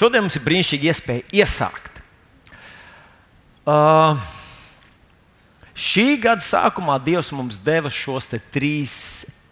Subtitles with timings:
[0.00, 1.98] Šodien mums ir brīnišķīga iespēja iesākt.
[3.68, 4.16] Uh,
[5.76, 8.94] šī gada sākumā Dievs mums deva šos trīs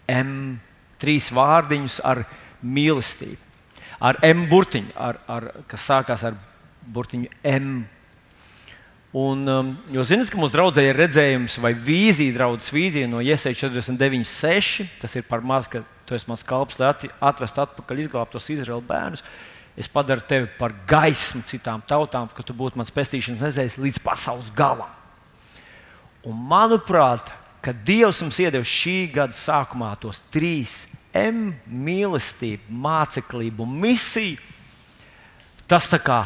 [0.09, 0.57] M,
[0.97, 2.23] trīs vārdiņus ar
[2.65, 3.37] mīlestību.
[4.01, 6.41] Ar M burtiņu, ar, ar, kas sākās ar
[6.97, 7.85] burtiņu M.
[9.19, 13.75] Un, um, jūs zināt, ka mūsu draudzē ir redzējums vai vīzija, draudzes vīzija no Iesaistīta
[13.75, 14.89] 49, 6.
[15.05, 19.27] Tas ir par maz, ka tu esi mans kalps, lai atvestu atpakaļ izglābtos Izraēlu bērnus.
[19.79, 24.49] Es padaru tevi par gaismu citām tautām, ka tu būtu mans pestīšanas nezējis līdz pasaules
[24.51, 24.91] galam.
[26.27, 27.31] Un manuprāt,
[27.63, 34.43] ka Dievs mums iedevis šī gada sākumā tos trīs M mīlestību, māceklību un misiju.
[35.71, 36.25] Tas tā kā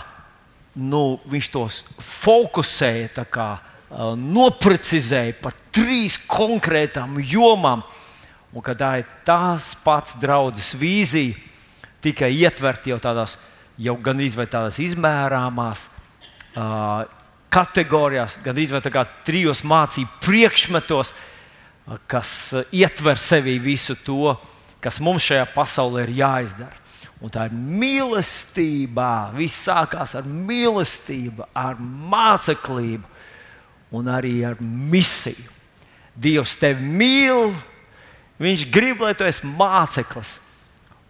[0.78, 7.84] nu, viņš tos fokusēja, kā, uh, noprecizēja par trīs konkrētām jomām.
[8.52, 11.36] Un kad tā ir tās pats draudzes vīzija,
[12.02, 13.36] tikai ietvert jau tādās,
[13.80, 17.04] jau gandrīz vai tādās izmērāmās uh,
[17.52, 21.16] kategorijās, gandrīz vai tā trijos mācību priekšmetos, uh,
[22.10, 22.30] kas
[22.74, 24.36] ietver sevī visu to,
[24.82, 26.76] kas mums šajā pasaulē ir jāizdara.
[27.22, 29.30] Un tā ir mīlestība.
[29.36, 33.06] Viss sākās ar mīlestību, ar māceklību
[33.94, 35.50] un arī ar misiju.
[36.18, 37.54] Dievs tevi mīl,
[38.42, 40.36] Viņš grib, lai tu esi māceklis.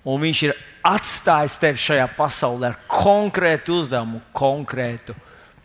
[0.04, 5.14] Un viņš ir atstājis tevi šajā pasaulē ar konkrētu uzdevumu, konkrētu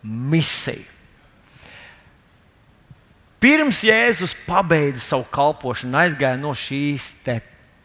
[0.03, 0.85] misiju.
[3.37, 7.11] Pirms Jēzus pabeidza savu kalpošanu, aizgāja no šīs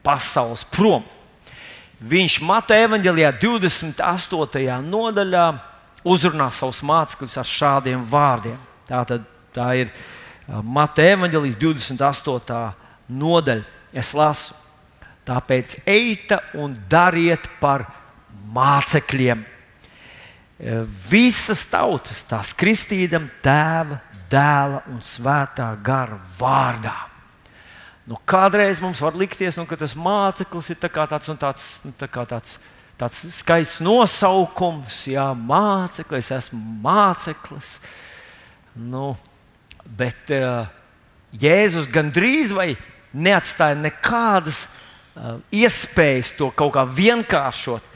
[0.05, 1.05] pasaules prom.
[2.03, 4.79] Viņš Mateja evanģelijā 28.
[4.89, 5.45] nodaļā
[6.09, 8.57] uzrunā savus mācekļus ar šādiem vārdiem.
[8.89, 9.93] Tā, tad, tā ir
[10.49, 12.65] Mateja evanģelijas 28.
[13.13, 13.69] nodaļa.
[13.93, 14.57] Es lasu,
[15.29, 17.87] tāpēc ejiet un dariet par
[18.53, 19.47] mācekļiem.
[21.11, 23.99] Visas tautas tās kristīdam tēva,
[24.31, 27.13] dēla un svētā gara vārdā
[28.03, 31.93] Nu, kādreiz mums var likties, nu, ka tas māceklis ir tā tāds, nu, tāds, nu,
[31.95, 32.57] tā tāds,
[32.99, 37.77] tāds skaists nosaukums, jā, māceklis, esmu māceklis.
[38.75, 39.13] Nu,
[39.87, 40.67] bet uh,
[41.39, 42.73] Jēzus gandrīz vai
[43.15, 44.82] neatstāja nekādas uh,
[45.53, 47.89] iespējas to kaut kā vienkāršot.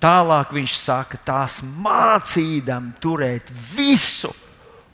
[0.00, 4.32] Tālāk viņš saka, tās mācīdam turēt visu,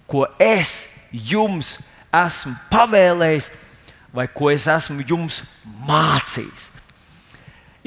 [0.07, 1.77] ko es jums
[2.15, 3.51] esmu pavēlējis
[4.17, 5.43] vai ko es esmu jums
[5.87, 6.71] mācījis.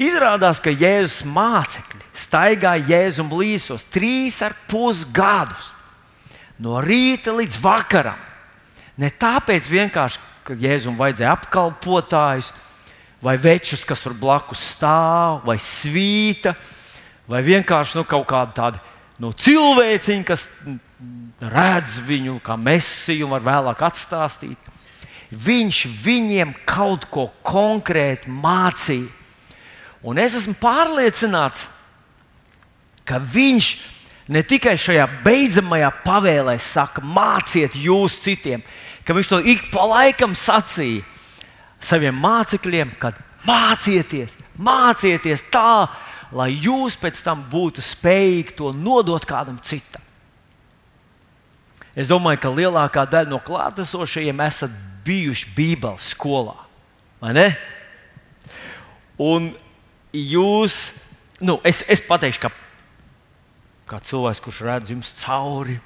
[0.00, 5.74] Izrādās, ka Jēzus mācekļi staigāja Jēzum līdzos trīs ar pus gadus,
[6.56, 8.16] no rīta līdz vakaram.
[8.96, 12.54] Ne tāpēc vienkārši, ka Jēzum vajadzēja apkalpotājus,
[13.22, 16.54] vai večus, kas tur blakus stāv, vai svīta,
[17.28, 18.82] vai vienkārši nu, kaut kāda tāda
[19.20, 20.48] nu, cilvēciņa, kas
[21.40, 24.70] redz viņu kā mesiju un var vēlāk atstāstīt
[25.30, 29.08] viņš viņiem kaut ko konkrēti mācīja.
[30.02, 31.66] Un es esmu pārliecināts,
[33.04, 33.70] ka viņš
[34.32, 38.64] ne tikai šajā beidzamajā pavēlē saka, māciet jūs citiem,
[39.04, 41.04] ka viņš to ik pa laikam sacīja
[41.80, 45.88] saviem mācekļiem, kad mācieties, mācieties tā,
[46.36, 50.04] lai jūs pēc tam būtu spējīgi to nodot kādam citam.
[51.96, 54.74] Es domāju, ka lielākā daļa no klātesošajiem esat
[55.04, 56.54] bijuši Bībeles skolā.
[59.20, 59.50] Un
[60.14, 60.78] jūs,
[61.42, 62.52] nu, es, es pateikšu, ka
[63.90, 65.80] kā cilvēks, kurš redz jums cauri,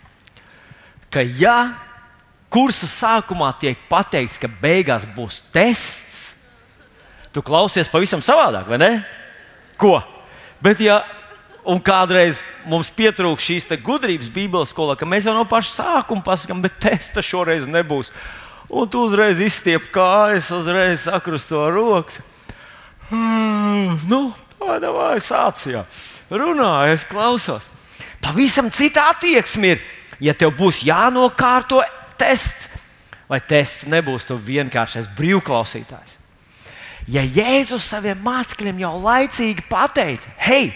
[1.08, 1.72] ka ja
[2.54, 6.36] kursa sākumā tiek pateikts, ka beigās būs tests,
[7.34, 8.92] tu klausies pavisam savādāk, vai ne?
[9.80, 9.98] Ko?
[10.62, 11.00] Bet, ja
[11.66, 16.62] un kādreiz mums pietrūkst šīs gudrības Bībeles skolā, ka mēs jau no paša sākuma pasakām,
[16.62, 18.12] bet testa šoreiz nebūs.
[18.70, 22.20] Un tu uzreiz izstiep kājas, uzreiz sakrusto rokas.
[23.10, 24.28] Hmm, nu,
[24.60, 25.84] vai vai sācijā.
[26.30, 27.68] Runā, es klausos.
[28.24, 29.84] Pavisam cita attieksme ir.
[30.22, 31.82] Ja tev būs jānokārto
[32.20, 32.68] tests,
[33.28, 36.18] vai tests nebūs tu vienkāršais brīvklausītājs.
[37.10, 40.72] Ja Jēzus saviem mācekļiem jau laicīgi pateica, hei,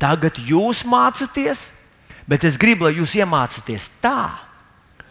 [0.00, 1.70] tagad jūs mācāties,
[2.28, 4.36] bet es gribu, lai jūs iemācāties tā,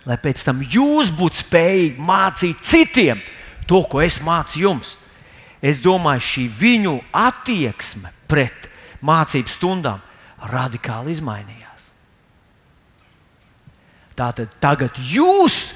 [0.05, 3.23] lai pēc tam jūs būtu spējīgi mācīt citiem
[3.67, 4.95] to, ko es mācu jums.
[5.57, 8.69] Es domāju, šī viņu attieksme pret
[9.01, 10.03] mācību stundām
[10.53, 11.66] radikāli izmainījās.
[14.17, 15.75] Tātad tagad jūs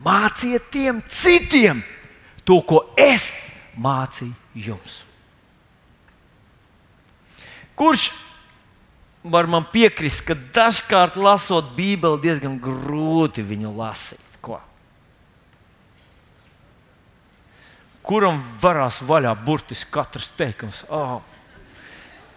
[0.00, 1.82] māciet tiem citiem
[2.48, 3.34] to, ko es
[3.76, 4.32] mācīju
[4.68, 5.02] jums.
[7.76, 8.08] Kurš
[9.26, 14.22] var man piekrist, ka dažkārt lasot Bībeli, diezgan grūti viņu lasīt.
[14.40, 14.60] Ko?
[18.06, 20.84] Kuram varās vaļā burtiski katrs teikums?
[20.88, 21.18] Oh.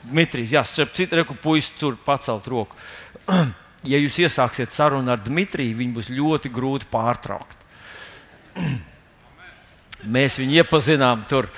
[0.10, 2.76] Dmitrijs, jā, starp citu, reku puisis tur pacelt roku.
[3.88, 7.68] ja jūs iesāksiet sarunu ar Dmitriju, viņu būs ļoti grūti pārtraukt.
[10.16, 11.50] Mēs viņu iepazinām tur,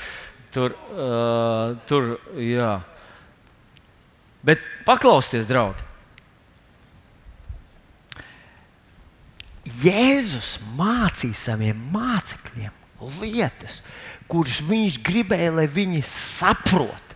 [0.53, 2.73] tur, uh, tur jā.
[4.45, 5.89] Bet paklausieties, draugi.
[9.81, 12.73] Jēzus mācīja saviem mācekļiem
[13.21, 13.79] lietas,
[14.29, 17.15] kuras viņš gribēja, lai viņi saprot.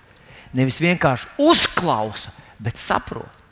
[0.55, 2.31] Nevis vienkārši uzklausa,
[2.61, 3.44] bet saprot.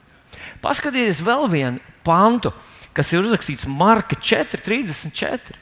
[0.63, 2.53] Paskatieties vēl vienu pantu,
[2.95, 5.57] kas ir uzrakstīts Marka 4,34.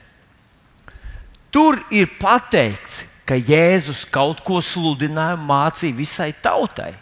[1.52, 6.92] Tur ir pateikts, ka Jēzus kaut ko sludināja, mācīja visai tautai.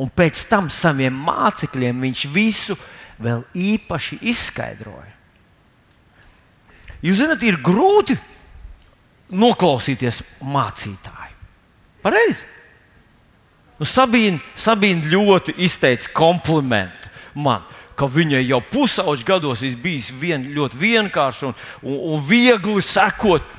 [0.00, 2.76] Un pēc tam saviem mācekļiem viņš visu
[3.20, 5.12] vēl īpaši izskaidroja.
[7.04, 8.16] Jūs zināt, ir grūti
[9.30, 11.36] noklausīties mācītāju.
[12.04, 12.48] Pareizi?
[13.80, 17.64] Nu, Sabīna, Sabīna ļoti izteica komplimentu man,
[17.96, 23.56] ka viņai jau pusauģis gados ir bijis vien, ļoti vienkārši un, un, un viegli sekot.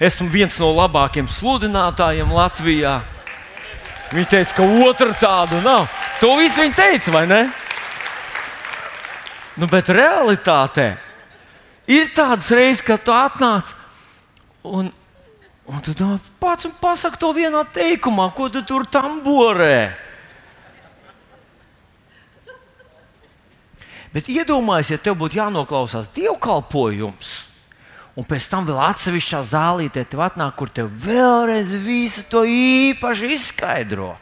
[0.00, 3.00] Esmu viens no labākajiem sludinātājiem Latvijā.
[4.10, 5.90] Viņa teica, ka otra tādu nav.
[6.22, 7.40] To visu viņa teica, vai ne?
[9.60, 10.94] Nu, bet realitātē
[11.90, 13.74] ir tādas reizes, kad tu atnāc
[14.64, 14.88] un
[15.70, 19.94] Un tu domā, pats un pasak to vienā teikumā, ko tu tur tamborē.
[24.10, 27.30] Bet iedomājieties, ja tev būtu jānoklausās dievkalpojums,
[28.18, 34.16] un pēc tam vēl atsevišķā zālītē tev atnāk, kur tev vēlreiz visu to īpaši izskaidro.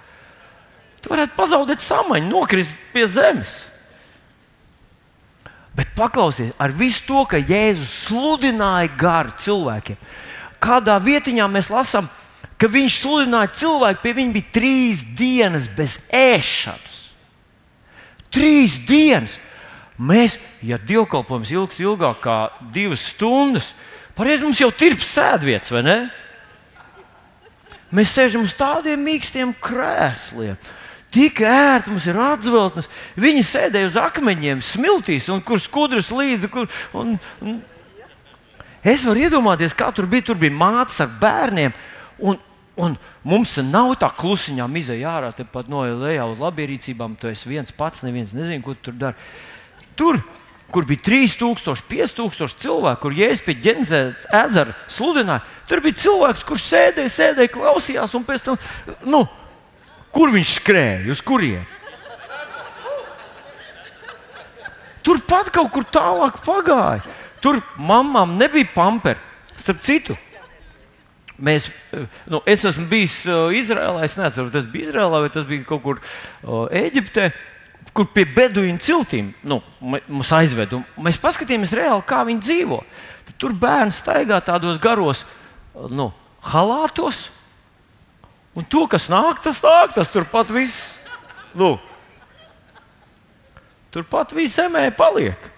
[1.00, 3.62] Tu varētu pazaudēt samaņu, nokrist pie zemes.
[5.78, 9.98] Bet paklausies, ar visu to, ka Jēzus sludināja garu cilvēkiem,
[10.62, 12.08] kādā vietiņā mēs lasām,
[12.58, 16.96] ka viņš sludināja cilvēku, pie viņa bija trīs dienas bez ēšanas.
[18.34, 19.38] Trīs dienas.
[19.98, 22.38] Mēs, ja dievkalpojums ilgs ilgāk kā
[22.74, 23.72] divas stundas,
[24.14, 25.98] pareizi mums jau ir sēdvietas, vai ne?
[27.94, 30.58] Mēs sēžam uz tādiem mīkstiem krēsliem.
[31.14, 32.90] Tik ērti mums ir atzveltnes.
[33.16, 36.50] Viņi sēdēja uz akmeņiem, smiltīs, un kur skudras līdzi.
[36.52, 37.62] Kur, un, un
[38.86, 40.28] Es varu iedomāties, kā tur bija.
[40.30, 41.74] Tur bija mātes ar bērniem.
[42.18, 42.38] Un,
[42.78, 42.96] un
[43.26, 47.18] mums nav tā klusiņā izēja ārā, tepat no lejā uz labierīcībām.
[47.18, 49.30] Tu esi viens pats, neviens nezina, ko tu tur dari.
[49.98, 50.20] Tur,
[50.70, 56.66] kur bija 3000, 5000 cilvēku, kur jēzus pie ģenzētas ezera sludināja, tur bija cilvēks, kurš
[56.68, 58.60] sēdēja, sēdēja, klausījās, un pēc tam,
[59.08, 59.24] nu,
[60.14, 61.64] kur viņš skrēja, uz kurien?
[65.08, 67.00] Turpat kaut kur tālāk pagāja.
[67.42, 69.20] Tur mamām nebija pamperi.
[69.58, 70.14] Starp citu,
[71.42, 71.68] mēs,
[72.30, 74.02] nu, es esmu bijis uh, Izrēlā.
[74.06, 77.30] Es nezinu, tas bija Izrēlā vai tas bija kaut kur uh, Eģiptē.
[77.96, 80.78] Kur pie beduīnu ciltīm nu, mums aizveda.
[81.02, 82.78] Mēs paskatījāmies reāli, kā viņi dzīvo.
[83.26, 85.24] Tad tur bērni staigā tādos garos
[85.90, 86.10] nu,
[86.52, 87.26] halātos.
[88.58, 90.98] Un to, kas nāk, tas nāk, tas turpat viss.
[91.58, 91.76] Nu,
[93.94, 95.48] turpat viss zemē paliek.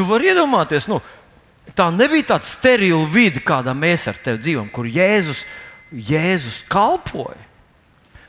[0.00, 0.96] Tu vari iedomāties, nu,
[1.76, 5.42] tā nebija tāda sterila vide, kādā mēs ar tevi dzīvojam, kur Jēzus,
[5.92, 7.36] Jēzus kalpoja.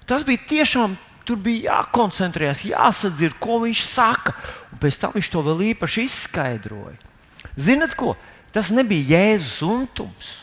[0.04, 4.36] Tas bija tiešām, tur bija jākoncentrējas, jāsadzird, ko viņš saka,
[4.76, 7.00] un pēc tam viņš to vēl īpaši izskaidroja.
[7.56, 8.18] Ziniet, ko?
[8.52, 10.36] Tas nebija Jēzus untums.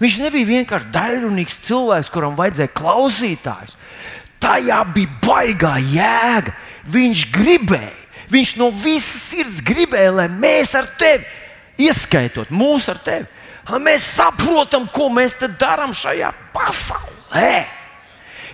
[0.00, 3.76] Viņš nebija vienkārši daļrunīgs cilvēks, kuram vajadzēja klausītājus.
[4.40, 6.56] Tajā bija baigā jēga.
[6.88, 7.99] Viņš gribēja
[8.30, 11.26] Viņš no visas sirds gribēja, lai mēs ar tevi,
[11.82, 13.26] ieskaitot mūsu ar tevi,
[13.82, 17.66] mēs saprotam, ko mēs darām šajā pasaulē.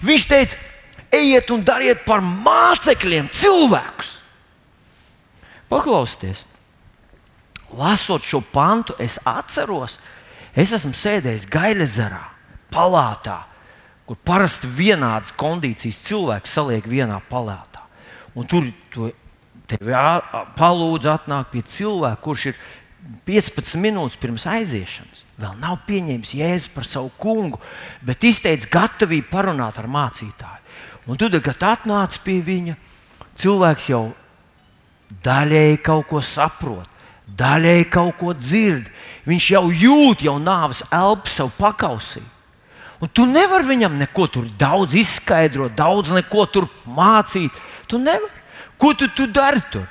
[0.05, 0.59] Viņš teica,
[1.13, 4.13] ejiet un dariet par mācekļiem cilvēkus.
[5.67, 6.45] Paklausieties,
[7.75, 9.97] lasot šo pantu, es atceros,
[10.55, 12.23] es esmu sēdējis Gailezerā,
[12.73, 13.41] palātā,
[14.07, 17.83] kur parasti vienādas kondīcijas cilvēki saliek vienā palātā.
[18.37, 19.11] Un tur to
[19.71, 22.61] tev jāpalūdz atnākt pie cilvēka, kurš ir
[23.27, 25.25] 15 minūtes pirms aiziešanas.
[25.37, 27.61] Vēl nav pieņēmis jēzu par savu kungu,
[28.07, 30.63] bet izteicis gatavību parunāt ar mācītāju.
[31.07, 32.75] Un tu tagad atnāc pie viņa,
[33.39, 34.05] cilvēks jau
[35.23, 36.89] daļēji kaut ko saprot,
[37.39, 38.89] daļēji kaut ko dzird.
[39.27, 42.23] Viņš jau jūt jau nāves elpu savu pakausī.
[43.03, 47.53] Un tu nevari viņam neko tur daudz izskaidrot, daudz neko tur mācīt.
[47.91, 48.36] Tu nevari.
[48.77, 49.87] Ko tu, tu dari tur?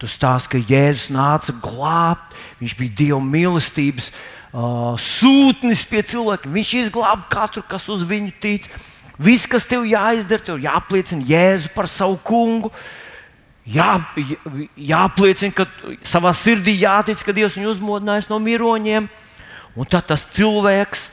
[0.00, 6.52] Tu stāsti, ka Jēzus nāca glābt, viņš bija Dieva mīlestības uh, sūtnis pie cilvēkiem.
[6.56, 8.66] Viņš izglāba katru, kas uz viņu tic.
[9.20, 12.72] Viss, kas tev jāizdara, tev jāapliecina Jēzu par savu kungu.
[13.64, 13.96] Jā,
[14.76, 15.68] jāapliecina, ka
[16.04, 19.06] savā sirdī jātic, ka Dievs viņu uzmodinājis no miroņiem.
[19.74, 21.08] Un tad tas cilvēks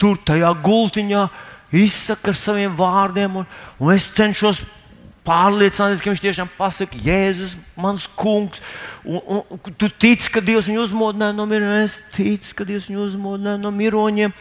[0.00, 1.26] tur tajā gultiņā
[1.72, 3.46] izsaka ar saviem vārdiem, un,
[3.80, 4.64] un es cenšos
[5.26, 8.62] pārliecināties, ka viņš tiešām pasakā, Jēzus, mans kungs,
[9.04, 12.90] un, un, un tu tici, ka Dievs viņu uzmodināja no miroņiem, es ticu, ka Dievs
[12.90, 14.34] viņu uzmodināja no miroņiem.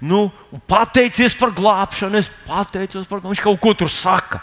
[0.00, 0.28] Nu,
[0.68, 3.34] pateicies par glābšanu, es pateicos par glābšanu.
[3.34, 4.40] Viņš kaut ko tur saka.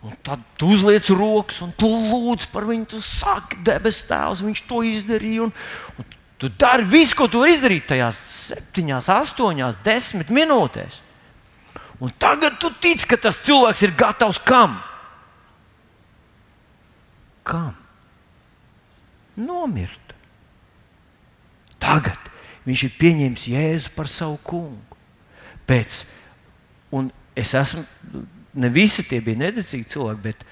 [0.00, 2.86] Un tad tu uzliec rokas, un tu lūdz par viņu.
[2.94, 5.50] Tu saki, debes Tēvs, viņš to izdarīja.
[5.50, 5.52] Un,
[6.00, 6.08] un
[6.40, 11.02] Tu dari visu, ko tu vari izdarīt tajās septiņās, astoņās, desmit minūtēs.
[12.00, 14.78] Un tagad tu tici, ka tas cilvēks ir gatavs kam?
[17.44, 17.74] Kam?
[19.36, 20.14] Nomirt.
[21.80, 22.30] Tagad
[22.64, 24.98] viņš ir pieņēmis Jēzu par savu kungu.
[25.68, 26.02] Pēc,
[26.96, 27.84] un es esmu,
[28.56, 30.44] ne visi tie bija nededzīgi cilvēki, bet,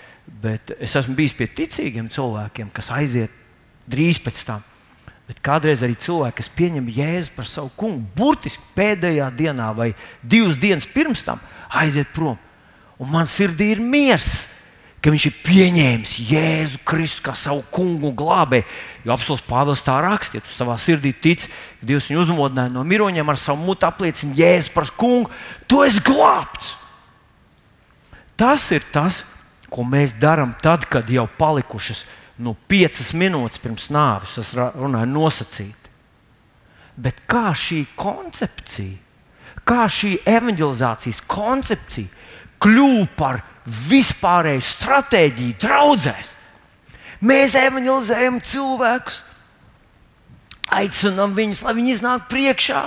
[0.45, 3.33] bet es esmu bijis pie ticīgiem cilvēkiem, kas aiziet
[3.89, 4.68] drīz pēc tam
[5.29, 9.91] Bet kādreiz arī cilvēki, kas pieņem Jēzu par savu kungu, burtiski pēdējā dienā vai
[10.25, 12.39] divas dienas pirms tam aiziet prom.
[12.99, 14.47] Un man sirdī ir miers,
[15.05, 18.67] ka viņš ir pieņēmis Jēzu Kristu kā savu kungu un glābēju.
[19.05, 22.83] Jo apelsīns Pāvils tā raksta, ja tu savā sirdī tici, ka Dievs viņu uzmodināja no
[22.89, 25.29] miroņiem ar savu mutu apliecina Jēzu par kungu,
[25.71, 26.73] tu esi glābts.
[28.39, 29.23] Tas ir tas,
[29.69, 32.07] ko mēs darām tad, kad jau palikušas
[32.43, 35.93] nu, piecas minūtes pirms nāves, es runāju nosacīti.
[36.99, 38.97] Bet kā šī koncepcija,
[39.69, 42.11] kā šī evanģelizācijas koncepcija
[42.63, 43.41] kļuva par
[43.89, 46.35] vispārēju stratēģiju draudzēs?
[47.29, 49.23] Mēs evanģelizējam cilvēkus,
[50.79, 52.87] aicinām viņus, lai viņi iznāk priekšā.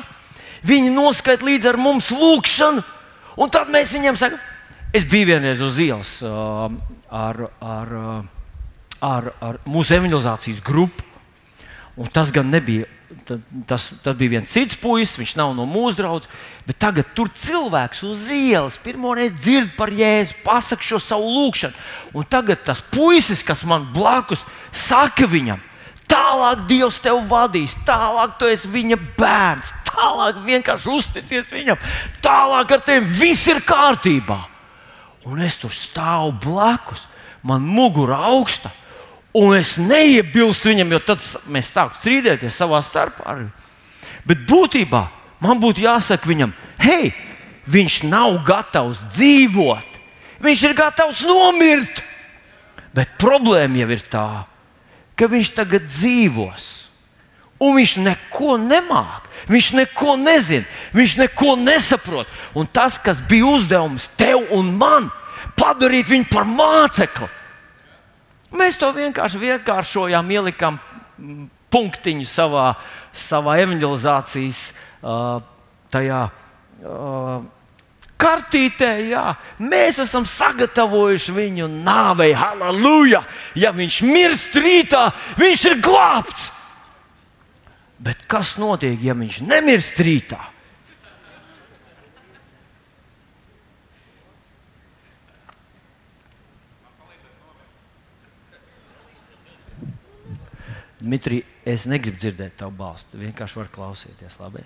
[0.67, 2.83] Viņi noskaidro līdz ar mums lūgšanu,
[3.41, 4.43] un tad mēs viņiem sakām,
[4.93, 6.69] es biju vienreiz uz ielas uh,
[7.09, 7.47] ar.
[7.59, 8.21] ar uh,
[9.01, 11.05] ar, ar mūsu evanģelizācijas grupu.
[11.99, 12.87] Un tas gan nebija.
[13.67, 16.29] Tas, tas bija viens cits puisis, viņš nav no mūsu draugs,
[16.79, 21.75] tagad tur cilvēks uz ielas pirmo reizi dzird par jēzu, pasakā šo savu lūgšanu.
[22.15, 25.59] Un tagad tas puisis, kas man blakus, saka viņam,
[26.07, 31.79] tālāk Dievs tevi vadīs, tālāk tu esi viņa bērns, tālāk vienkārši uzticies viņam,
[32.23, 34.39] tālāk ar tevi viss ir kārtībā.
[35.29, 37.05] Un es tur stāvu blakus,
[37.43, 38.71] man mugura augsta.
[39.37, 43.37] Un es neiebilstu viņam, jo tad mēs sākam strīdēties savā starpā.
[44.27, 45.05] Bet būtībā
[45.41, 46.51] man būtu jāsaka viņam,
[46.83, 47.13] hei,
[47.71, 49.99] viņš nav gatavs dzīvot,
[50.43, 52.03] viņš ir gatavs nomirt.
[52.91, 54.27] Bet problēma jau ir tā,
[55.15, 56.67] ka viņš tagad dzīvos,
[57.63, 62.27] un viņš neko nemāk, viņš neko nezina, viņš neko nesaprot.
[62.51, 65.07] Un tas, kas bija uzdevums tev un man,
[65.55, 67.31] padarīt viņu par mācekli
[68.51, 72.73] Mēs to vienkārši vienkāršojām, ielikām mm, punktiņu savā,
[73.15, 75.39] savā evanģelizācijas uh,
[75.93, 76.21] tajā.
[76.81, 77.45] Uh,
[78.21, 79.25] kartītē, jā,
[79.63, 83.23] mēs esam sagatavojuši viņu nāvei, halleluja!
[83.57, 85.07] Ja viņš mirst rītā,
[85.39, 86.51] viņš ir glābts.
[88.01, 90.50] Bet kas notiek, ja viņš nemirst rītā?
[101.01, 103.15] Dmitri, es negribu dzirdēt tavu balstu.
[103.15, 104.37] Tu vienkārši vari klausīties.
[104.41, 104.61] Labi?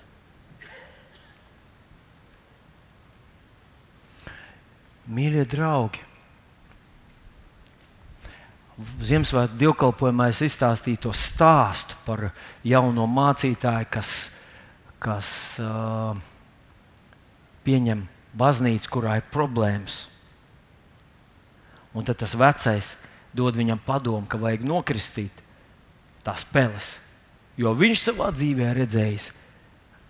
[5.15, 6.01] Mīļie draugi,
[8.75, 12.25] Ziemassvētku dievkalpojumā es izstāstīju to stāstu par
[12.67, 14.09] jauno mācītāju, kas,
[14.99, 15.29] kas
[15.63, 16.17] uh,
[17.63, 18.01] pieņem
[18.35, 20.01] baznīcu, kurā ir problēmas.
[21.95, 22.91] Un tad tas vecais
[23.31, 25.44] dod viņam padomu, ka vajag nokristīt
[26.25, 26.95] tās peles.
[27.55, 29.29] Jo viņš savā dzīvē redzējis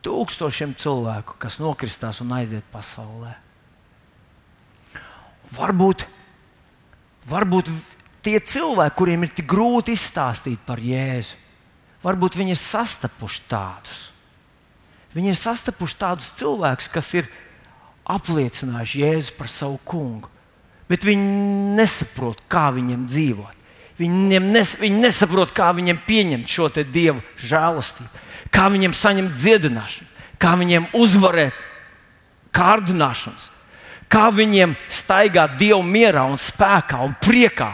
[0.05, 3.33] tūkstošiem cilvēku, kas nokristās un aiziet pasaulē.
[5.55, 6.05] Varbūt,
[7.29, 7.71] varbūt
[8.25, 11.37] tie cilvēki, kuriem ir tik grūti izstāstīt par Jēzu,
[12.05, 14.03] varbūt viņi ir sastapuši tādus.
[15.15, 17.29] Viņi ir sastapuši tādus cilvēkus, kas ir
[18.11, 20.29] apliecinājuši Jēzu par savu kungu,
[20.89, 23.54] bet viņi nesaprot, kā viņiem dzīvot.
[23.95, 28.09] Viņiem nes, viņi nesaprot, kā viņiem pieņemt šo dievu žēlastību.
[28.51, 30.07] kā viņiem saņemt dziedināšanu,
[30.39, 31.55] kā viņiem uzvarēt
[32.55, 33.49] kārdināšanas,
[34.11, 37.73] kā viņiem staigāt Dievu mierā, un spēkā un priekā.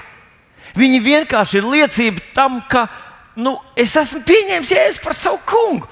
[0.78, 2.88] Viņi vienkārši ir liecība tam, ka
[3.36, 5.90] nu, es esmu pieņēmis jēzu par savu kungu.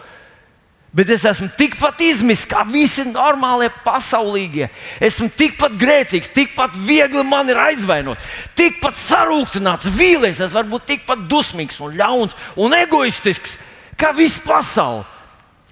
[0.89, 4.71] Bet es esmu tikpat izmisks kā visi normālie pasaulīgie.
[5.05, 8.23] Esmu tikpat grēcīgs, tikpat viegli man ir aizvainot,
[8.57, 10.41] tikpat sarūktināts, vīlies.
[10.41, 13.59] Es varu būt tikpat dusmīgs, un ļauns un egoistisks
[13.99, 15.05] kā visa pasaule.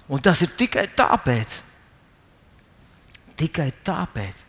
[0.08, 1.58] Un tas ir tikai tāpēc,
[3.36, 4.44] tikai tāpēc,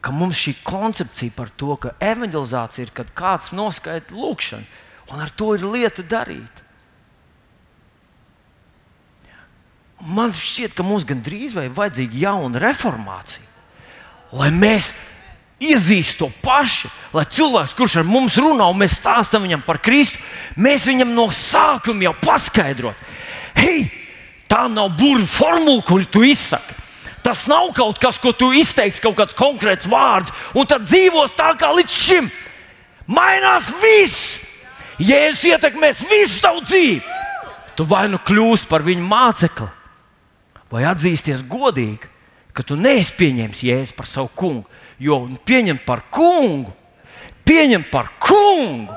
[0.00, 4.64] ka mums šī koncepcija par to, ka evanģelizācija ir, kad kāds noskaita lūgšanu,
[5.12, 6.63] un ar to ir lieta darīt.
[10.04, 13.44] Man šķiet, ka mums gandrīz vai vajadzīga jauna reformācija,
[14.36, 14.90] lai mēs
[15.64, 20.20] iezīstu to pašu, lai cilvēks, kurš ar mums runā un mēs stāstām viņam par Kristu,
[20.60, 23.00] mēs viņam no sākuma jau paskaidrot,
[23.56, 23.86] hei,
[24.50, 26.82] tā nav burbuļu formula, kuru tu izsaki.
[27.24, 31.54] Tas nav kaut kas, ko tu izteiksi, kaut kāds konkrēts vārds, un tad dzīvos tā
[31.56, 32.28] kā līdz šim.
[33.08, 34.34] Mainās viss.
[35.00, 37.00] Jēzus ietekmēs visu tavu dzīvi.
[37.74, 39.70] Tu vai nu kļūsi par viņu mācekli,
[40.74, 42.10] vai atzīsties godīgi,
[42.54, 44.66] ka tu neesi pieņēmis Jēzu par savu kungu.
[44.98, 46.74] Jo pieņemt par kungu,
[47.46, 48.94] pieņemt par kungu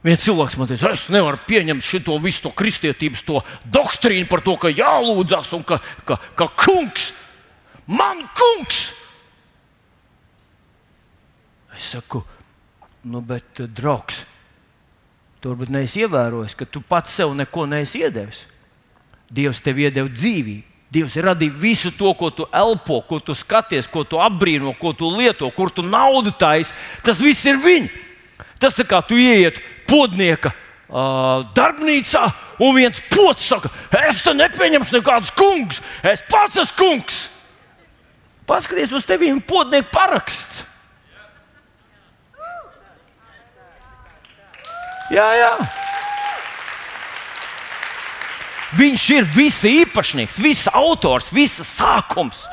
[0.00, 4.54] Viens cilvēks man teica, es nevaru pieņemt šo visu to kristietības, to doktrīnu par to,
[4.56, 5.76] ka jālūdzas un ka,
[6.08, 7.10] ka, ka kungs,
[7.84, 8.80] man kungs.
[11.76, 12.22] Es saku,
[13.12, 14.22] nu, bet, draugs,
[15.40, 18.46] tu varbūt neesi ievērojis, ka tu pats sev neko neesi iedevis.
[19.30, 20.66] Dievs tev iedeva dzīvību.
[20.90, 24.90] Dievs ir radījis visu to, ko tu elpo, ko tu skaties, ko tu apbrīno, ko
[24.90, 26.74] tu lieto, kur tu naudu taisi.
[27.06, 28.08] Tas viss ir viņa.
[28.58, 32.24] Tas tā kā tu ieiet podnieka uh, darbnīcā,
[32.66, 33.70] un viens pocis saka,
[34.02, 37.20] es te nepieņemšu nekādus kungus, es pats esmu kungs.
[38.50, 40.64] Paskaties uz tevi, viņa podnieka paraksts.
[45.14, 45.54] Jā, jā.
[48.78, 52.44] Viņš ir visa īpašnieks, visa autors, visa sākums.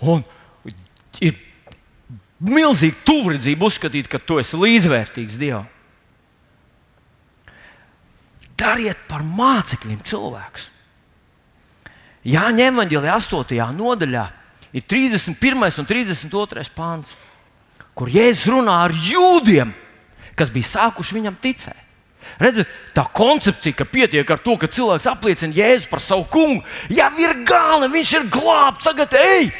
[0.00, 0.24] Un
[1.20, 1.36] ir
[2.40, 5.68] milzīga tuvredzība uzskatīt, ka tu esi līdzvērtīgs Dievam.
[8.58, 10.70] Dariet par mācekļiem cilvēkus.
[12.22, 13.56] Jāņem evanģēlīja 8.
[13.74, 14.26] nodaļā
[14.72, 15.80] ir 31.
[15.82, 16.68] un 32.
[16.76, 17.16] pāns,
[17.98, 19.72] kur Jēzus runā ar jūdiem,
[20.38, 21.88] kas bija sākuši viņam ticēt.
[22.40, 27.10] Redziet, tā koncepcija, ka pietiek ar to, ka cilvēks apliecina Jēzu par savu kungu, jau
[27.20, 28.88] ir gala, viņš ir glābts.
[28.88, 29.50] Tagad, ej,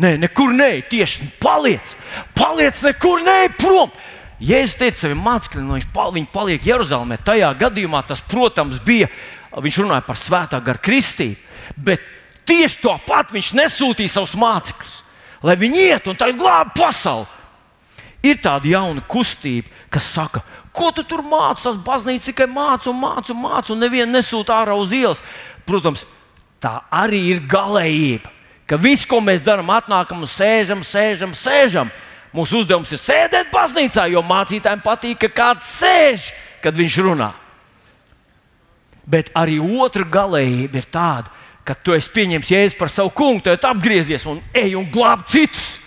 [0.00, 1.94] nē, nekur nē, tieši paliec,
[2.36, 3.92] paliec, nekur nē, prom.
[4.40, 7.18] Jēzus teica saviem mācekļiem, no viņš pal, paliek Jeruzalemē.
[7.24, 9.10] Tajā gadījumā tas, protams, bija,
[9.52, 11.36] viņš runāja par svētā gara kristību,
[11.76, 12.04] bet
[12.48, 14.96] tieši to pat viņš nesūtīja savus mācekļus,
[15.44, 17.28] lai viņi iet un tā glābtu pasauli.
[18.24, 21.64] Ir tāda jauna kustība, kas saka, ko tu tur māci?
[21.66, 25.22] Tas baznīca tikai māca un māca un māca, un nevienu nesūta ārā uz ielas.
[25.66, 26.04] Protams,
[26.62, 28.30] tā arī ir galējība.
[28.70, 31.90] Ka viss, ko mēs darām, atnākam un sēžam, sēžam, sēžam.
[32.30, 36.30] Mūsu uzdevums ir sēdēt baznīcā, jo mācītājiem patīk, ka kāds sēž,
[36.62, 37.32] kad viņš runā.
[39.10, 41.32] Bet arī otra galējība ir tāda,
[41.66, 45.80] ka tu esi pieņēmis jēzu par savu kungu, tad apgriezies un ej un glāb citus.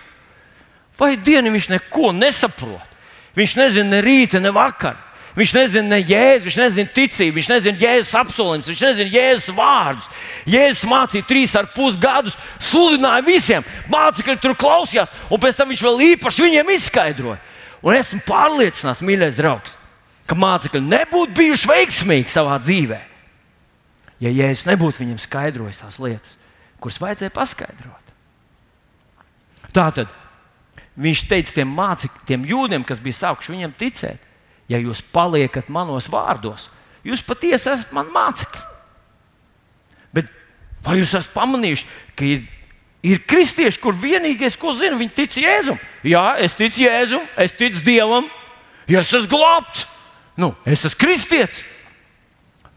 [1.00, 2.93] Vai dienu viņš neko nesaprot?
[3.38, 5.00] Viņš nezina ne rīta, ne vakara.
[5.34, 10.10] Viņš nezina ne jēzu, viņš nezina ticību, viņš nezina jēzus apsolījumus, viņš nezina jēzus vārdus.
[10.46, 15.82] Jēzus mācīja trīs ar pus gadus, sludināja visiem, mācekļi tur klausījās, un pēc tam viņš
[15.88, 17.40] vēl īpaši viņiem izskaidroja.
[17.82, 19.74] Un esmu pārliecināts, mīļais draugs,
[20.30, 23.02] ka mācekļi nebūtu bijuši veiksmīgi savā dzīvē,
[24.22, 26.38] ja Jēzus nebūtu viņiem skaidrojis tās lietas,
[26.78, 28.14] kuras vajadzēja paskaidrot.
[29.74, 30.14] Tātad
[31.00, 34.30] viņš teica tiem mācekļiem, tiem jūdiem, kas bija sākuši viņam ticēt
[34.72, 36.68] ja jūs paliekat manos vārdos,
[37.06, 38.64] jūs patiesi esat mani mācekļi.
[40.14, 40.30] Bet
[40.86, 42.46] vai jūs esat pamanījuši, ka ir,
[43.06, 45.80] ir kristieši, kur vienīgais, ko zina, viņi tic Jēzum?
[46.08, 48.30] Jā, es ticu Jēzum, es ticu Dievam,
[48.88, 49.88] ja es esmu glābts,
[50.40, 51.64] nu, es esmu kristietis.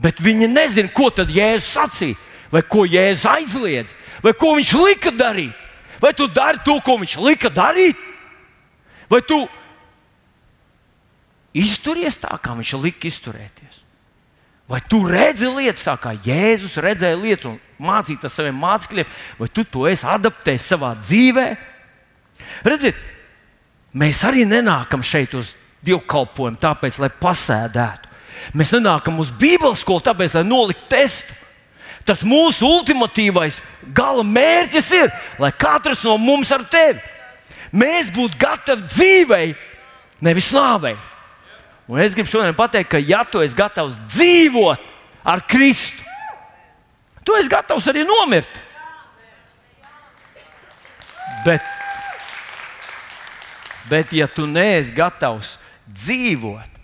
[0.03, 2.19] Bet viņi nezina, ko tad Jēzus sacīja,
[2.53, 5.63] vai ko Jēzus aizliedz, vai ko viņš lika darīt.
[6.03, 7.97] Vai tu dari to, ko viņš lika darīt?
[9.11, 9.45] Vai tu
[11.57, 13.81] Izturies tā, kā viņš lika izturēties.
[14.69, 17.57] Vai tu redzi lietas tā, kā Jēzus redzēja lietas un
[17.87, 21.47] mācīja tas saviem mācekļiem, vai tu to esi adaptējis savā dzīvē?
[22.67, 22.99] Redziet,
[23.97, 25.55] mēs arī nenākam šeit uz
[25.87, 28.13] dievkalpojumu tāpēc, lai pasēdētu.
[28.59, 31.39] Mēs nenākam uz Bībeles skolu tāpēc, lai noliktu testu.
[32.07, 33.59] Tas mūsu ultimatīvais
[33.95, 37.03] gala mērķis ir, lai katrs no mums ar tevi
[37.77, 39.55] mēs būtu gatavi dzīvei,
[40.25, 40.97] nevis slāvei.
[41.87, 44.83] Un es gribu šodien pateikt, ka, ja tu esi gatavs dzīvot
[45.27, 46.03] ar Kristu,
[47.27, 48.63] tu esi gatavs arī nomirt.
[51.45, 51.63] Bet,
[53.91, 55.55] bet ja tu neesi gatavs
[55.93, 56.83] dzīvot,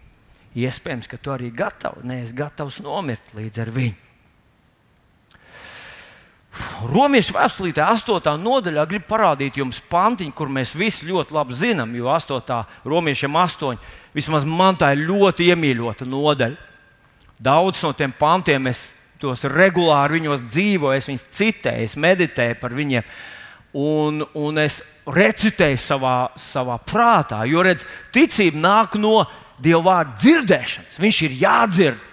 [0.55, 4.12] iespējams, ka tu arī gatavs, neesi gatavs nomirt līdz ar viņu.
[6.85, 8.35] Romiešu vēstulītē, 8.
[8.43, 12.59] nodaļā, grib parādīt jums pantiņu, kur mēs visi ļoti labi zinām, jo 8.
[12.85, 13.79] romiešiem 8.
[14.13, 16.69] vismaz man tā ir ļoti iemīļota nodaļa.
[17.43, 18.91] Daudz no tiem pantiem es
[19.23, 23.09] tos regulāri viņos dzīvoju, es viņus citēju, es meditēju par viņiem.
[23.79, 29.23] Un, un es recitēju savā, savā prātā, jo redz, ticība nāk no
[29.63, 30.99] Dieva vārda dzirdēšanas.
[30.99, 32.07] Viņš ir jādzird.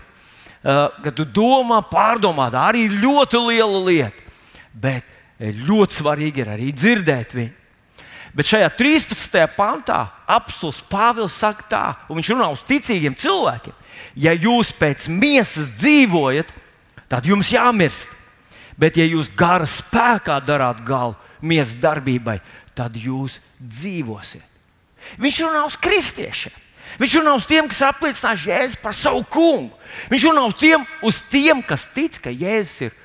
[0.59, 4.28] Uh, kad tu domā, pārdomā, tā arī ir ļoti liela lieta
[4.81, 5.05] bet
[5.39, 7.55] eh, ļoti svarīgi ir arī dzirdēt viņu.
[8.33, 9.39] Bet šajā 13.
[9.57, 13.73] pantā apelsīns Pāvils saka tā, un viņš runā uz ticīgiem cilvēkiem.
[14.21, 16.53] Ja jūs pēc miesas dzīvojat,
[17.09, 18.13] tad jums jāmirst.
[18.79, 22.37] Bet, ja jūs gara spēkā darāt galu miesas darbībai,
[22.77, 24.45] tad jūs dzīvosiet.
[25.19, 26.55] Viņš runā uz kristiešiem.
[26.99, 29.75] Viņš runā uz tiem, kas apliecinājuši Jēzu par savu kungu.
[30.09, 32.95] Viņš runā uz tiem, uz tiem kas tic, ka Jēzus ir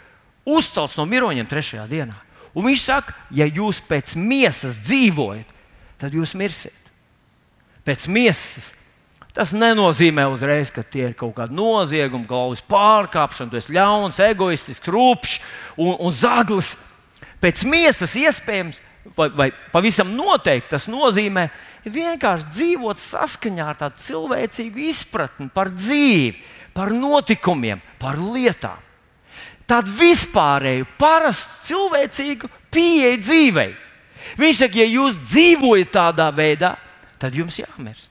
[0.45, 2.17] uzcelts no miroņiem trešajā dienā.
[2.55, 5.51] Un viņš saka, ja jūs pēc miesas dzīvojat,
[5.99, 6.91] tad jūs mirsiet.
[7.85, 8.73] Pēc miesas
[9.35, 14.91] tas nenozīmē uzreiz, ka tie ir kaut kādi noziegumi, galvas pārkāpšana, tu esi ļauns, egoistisks,
[14.95, 15.41] rupšs
[15.75, 16.77] un, un zaglis.
[17.43, 18.79] Pēc miesas iespējams,
[19.19, 21.49] vai, vai pavisam noteikti tas nozīmē
[21.83, 26.39] vienkārši dzīvot saskaņā ar tādu cilvēcīgu izpratni par dzīvi,
[26.77, 28.84] par notikumiem, par lietām
[29.71, 33.71] tādu vispārēju, parastu cilvēcīgu pieeju dzīvei.
[34.41, 36.75] Viņš saka, ja jūs dzīvojat tādā veidā,
[37.21, 38.11] tad jums jāmirst.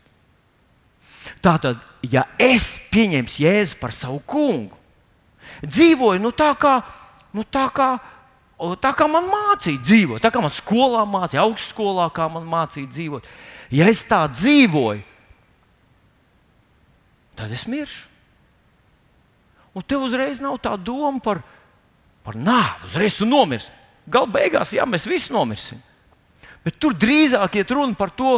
[1.44, 4.78] Tātad, ja es pieņemšu Jēzu par savu kungu,
[5.64, 6.78] dzīvoju nu, tā, kā,
[7.36, 7.90] nu, tā, kā,
[8.84, 13.28] tā kā man mācīja dzīvot, tā kā man skolā mācīja, augstskolā kā man mācīja dzīvot.
[13.74, 15.04] Ja es tā dzīvoju,
[17.40, 18.13] tad es miršu.
[19.74, 21.42] Un tev uzreiz nav tā doma par,
[22.26, 22.90] par nāvi.
[22.92, 23.72] Uzreiz tu nomirsi.
[24.10, 25.80] Galu beigās, jā, mēs visi nomirsim.
[26.64, 28.38] Bet tur drīzāk iet runa par to,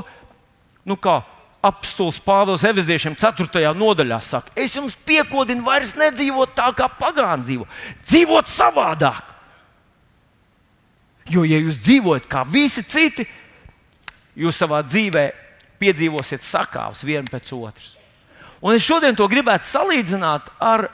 [0.85, 1.19] nu, kā
[1.65, 3.73] apstults Pāvils Eviziešiem 4.
[3.77, 7.67] nodaļā saka, es jums piekodinu vairs nedzīvot tā, kā pagāni dzīvo,
[8.05, 9.33] dzīvot savādāk.
[11.33, 13.25] Jo, ja jūs dzīvojat kā visi citi,
[14.37, 15.25] jūs savā dzīvē
[15.81, 17.95] piedzīvosiet sakāves vienu pēc otras.
[18.61, 20.87] Un es šodien to gribētu salīdzināt ar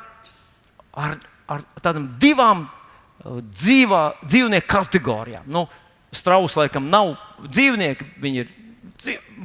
[0.94, 1.18] ar,
[1.52, 5.48] ar tādām divām uh, dzīvā, dzīvnieku kategorijām.
[5.52, 5.68] Nu,
[6.12, 7.14] Strauss laikam nav
[7.48, 8.50] dzīvnieki, viņi ir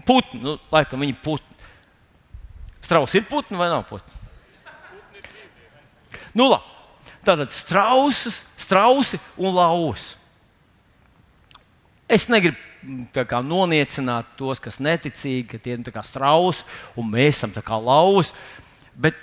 [0.06, 0.40] putni.
[0.42, 1.54] Nu, laikam viņi putni.
[2.82, 4.14] Strauss ir putni vai nav putni?
[6.36, 6.74] Nu, labi.
[7.26, 10.12] Tātad strausas, strausi un lauvas.
[12.06, 12.60] Es negribu
[13.26, 16.62] kā, noniecināt tos, kas neticīgi, ka tie ir nu, strausi
[16.94, 18.30] un mēs esam lauvas.
[18.94, 19.18] Bet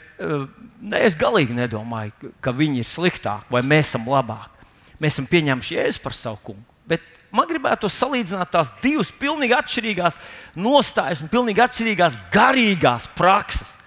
[0.99, 4.67] es galīgi nedomāju, ka viņi ir sliktāki vai mēs esam labāki.
[5.01, 6.63] Mēs esam pieņēmuši jēzu par savu kungu.
[6.87, 10.19] Bet man gribētu salīdzināt tās divas pilnīgi atšķirīgās
[10.59, 13.77] nostājas un pilnīgi atšķirīgās garīgās prakses.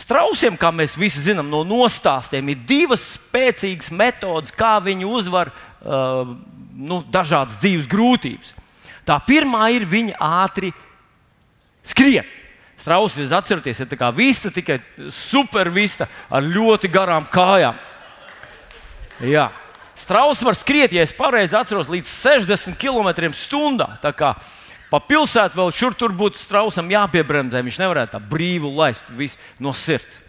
[0.00, 6.34] Strausiem, kā mēs visi zinām no nostāstiem, ir divas spēcīgas metodes, kā viņi uzvar uh,
[6.74, 8.54] nu, dažādas dzīves grūtības.
[9.06, 10.72] Tā pirmā ir viņi ātri
[11.86, 12.26] skrien.
[12.84, 14.76] Strauss, jūs atceraties, ir tā kā vista, tikai
[15.08, 17.78] supervista ar ļoti garām kājām.
[19.24, 19.46] Jā.
[19.96, 23.86] Strauss var skriet, ja es pareizi atceros, līdz 60 km/h.
[24.02, 24.34] Tā kā
[24.90, 27.62] pa pilsētu vēl šur tur būtu strausam jāpiebremzē.
[27.64, 29.08] Viņš nevarētu tā brīvi laist
[29.56, 30.20] no sirds.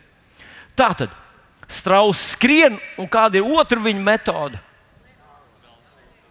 [0.79, 1.11] Tā tad
[1.67, 4.63] strauss skrien, un kāda ir otra viņa metode?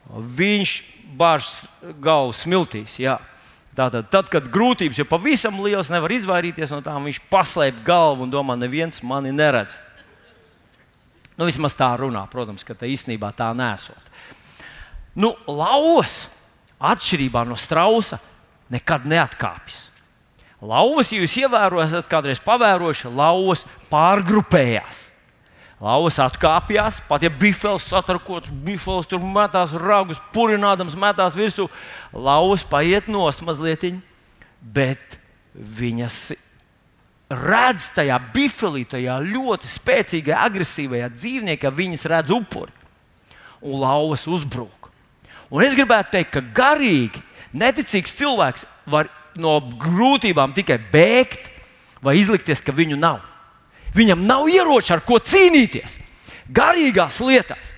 [0.08, 0.74] Viņš
[1.20, 1.52] bāž
[2.00, 2.96] galvu smiltīs.
[3.02, 3.18] Jā.
[3.74, 8.30] Tātad, tad, kad grūtības jau pavisam liels, nevar izvairīties no tām, viņš paslēp galvu un
[8.30, 9.74] domā, neviens mani neredz.
[11.34, 14.12] Nu, vismaz tā runā, protams, ka tā īstenībā tā nesot.
[15.18, 16.28] Nu, lauvas,
[16.78, 18.20] atšķirībā no strausa,
[18.70, 19.88] nekad neatkāpjas.
[20.64, 25.08] Lauvas, ja jūs ievērojat, kādreiz pavērojuši, lauvas pārgrupējās.
[25.84, 31.66] Lauvas atkāpjas, pat ja bifels satrakots, bifels tur metās ragus, purinādams, metās virsū.
[32.14, 33.84] Lauvas paiet nos mazliet,
[34.64, 35.18] bet
[35.54, 36.16] viņas
[37.34, 42.72] redz tajā bifilī, tajā ļoti spēcīgajā, agresīvajā dzīvniekā, viņas redz upuri
[43.64, 44.88] un lauvas uzbrūk.
[45.52, 47.20] Un es gribētu teikt, ka garīgi
[47.56, 51.52] neticīgs cilvēks var no grūtībām tikai bēgt
[52.04, 53.22] vai izlikties, ka viņu nav.
[53.94, 56.00] Viņam nav ieroči, ar ko cīnīties
[56.54, 57.72] garīgās lietās.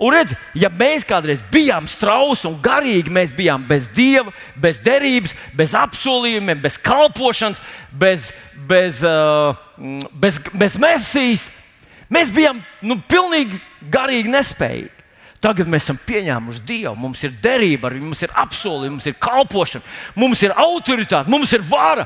[0.00, 5.34] Un redz, ja mēs kādreiz bijām strauji un garīgi, mēs bijām bez dieva, bez derības,
[5.56, 7.60] bez apsolījumiem, bez kalpošanas,
[7.92, 8.30] bez,
[8.68, 9.52] bez, uh,
[10.22, 11.50] bez, bez mesijas,
[12.08, 13.60] mēs bijām nu, pilnīgi
[13.92, 14.96] garīgi nespējīgi.
[15.40, 19.20] Tagad mēs esam pieņēmuši Dievu, mums ir derība ar viņu, mums ir apsolījumi, mums ir
[19.20, 19.84] kalpošana,
[20.20, 22.04] mums ir autoritāte, mums ir vara.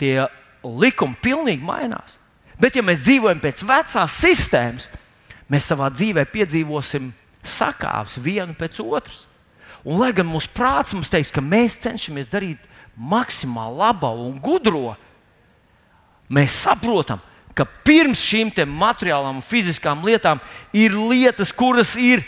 [0.00, 0.18] Tie
[0.64, 2.18] likumi pilnīgi mainās.
[2.60, 4.88] Bet, ja mēs dzīvojam pēc vecās sistēmas,
[5.50, 7.10] mēs savā dzīvē piedzīvosim
[7.44, 9.24] sakāves vienu pēc otras.
[9.84, 12.62] Un, lai gan mūsu prāts mums teiks, ka mēs cenšamies darīt
[12.96, 14.94] maksimāli labo un gudro,
[16.32, 17.20] mēs saprotam,
[17.54, 20.40] ka pirms šīm materiālām un fiziskām lietām
[20.72, 22.24] ir lietas, kuras ir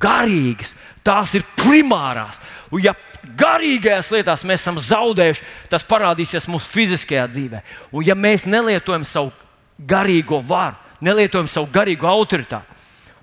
[0.00, 2.40] garīgas, tās ir primārās.
[2.72, 2.94] Un, ja
[3.38, 7.62] garīgajās lietās mēs esam zaudējuši, tas parādīsies mūsu fiziskajā dzīvē.
[7.92, 9.32] Un, ja mēs nelietojam savu
[9.78, 12.74] garīgo varu, nelietojam savu garīgo autoritāti.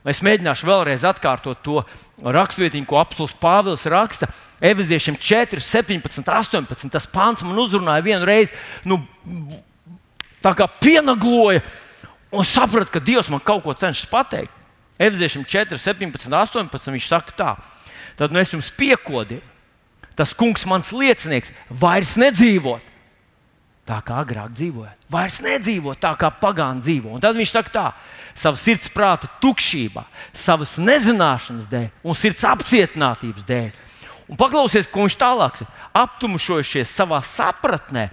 [0.07, 1.83] Es mēģināšu vēlreiz atkārtot to
[2.25, 4.31] rakstvietiņu, ko apelsīns Pāvils raksta.
[4.61, 6.89] Eviziešiem 4, 17, 18.
[6.93, 8.53] Tas pāns man uzrunāja vienu reizi,
[8.85, 8.99] nu,
[10.41, 11.61] tā kā pienagloja,
[12.33, 14.53] un sapratu, ka Dievs man kaut ko cenšas pateikt.
[15.01, 16.91] Eviziešiem 4, 17, 18.
[16.93, 17.51] Viņš saka, tā,
[18.17, 19.50] tad nu es jums piekodinu.
[20.21, 21.49] Tas kungs, mans liecinieks,
[21.81, 22.91] vairs nedzīvot
[23.91, 25.07] tā kā agrāk dzīvojāt.
[25.11, 27.15] Vairs nedzīvo tā, kā pagāni dzīvo.
[27.15, 27.85] Un tad viņš saka, tā,
[28.37, 30.05] savas sirds prāta tukšībā,
[30.37, 33.71] savas nezināšanas dēļ un sirds apcietinātības dēļ.
[34.31, 35.87] Un paklausies, ko viņš tālāk saka.
[36.01, 38.07] Aptumšojušies savā sapratnē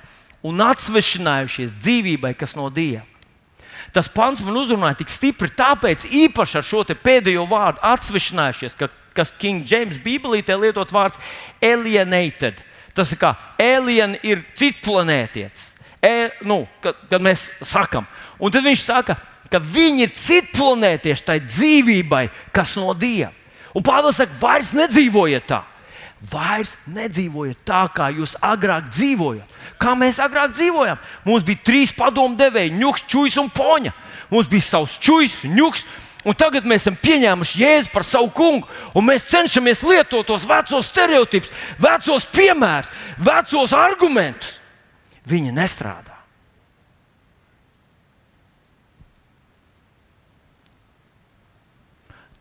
[0.48, 3.04] un atsvešinājušies dzīvībai, kas no Dieva.
[3.94, 9.34] Tas pants man uzrunāja tik stipri, tāpēc īpaši ar šo pēdējo vārdu atsvešinājušies, ka, kas
[9.42, 11.18] King James Bībelītē lietots vārds
[11.60, 12.62] alienated
[12.98, 15.74] Tas ir kā alien ir citplanētietis.
[16.02, 18.06] E, nu, kad, kad mēs sakām,
[18.42, 19.14] un tad viņš saka,
[19.50, 23.30] ka viņi ir citplanētieši tai dzīvībai, kas no Dieva.
[23.76, 25.60] Un Pāvils saka, vairs nedzīvojiet tā.
[26.32, 29.58] Vairs nedzīvojiet tā, kā jūs agrāk dzīvojat.
[29.78, 30.98] Kā mēs agrāk dzīvojām?
[31.28, 33.94] Mums bija trīs padomdevēji, ņūks, čūs un poņa.
[34.32, 35.86] Mums bija savs čūs, ņūks
[36.28, 40.90] Un tagad mēs esam pieņēmuši Jēzu par savu kungu, un mēs cenšamies lietot tos vecos
[40.90, 41.48] stereotipus,
[41.80, 44.58] vecos piemērus, vecos argumentus.
[45.28, 46.17] Viņi nestrādā.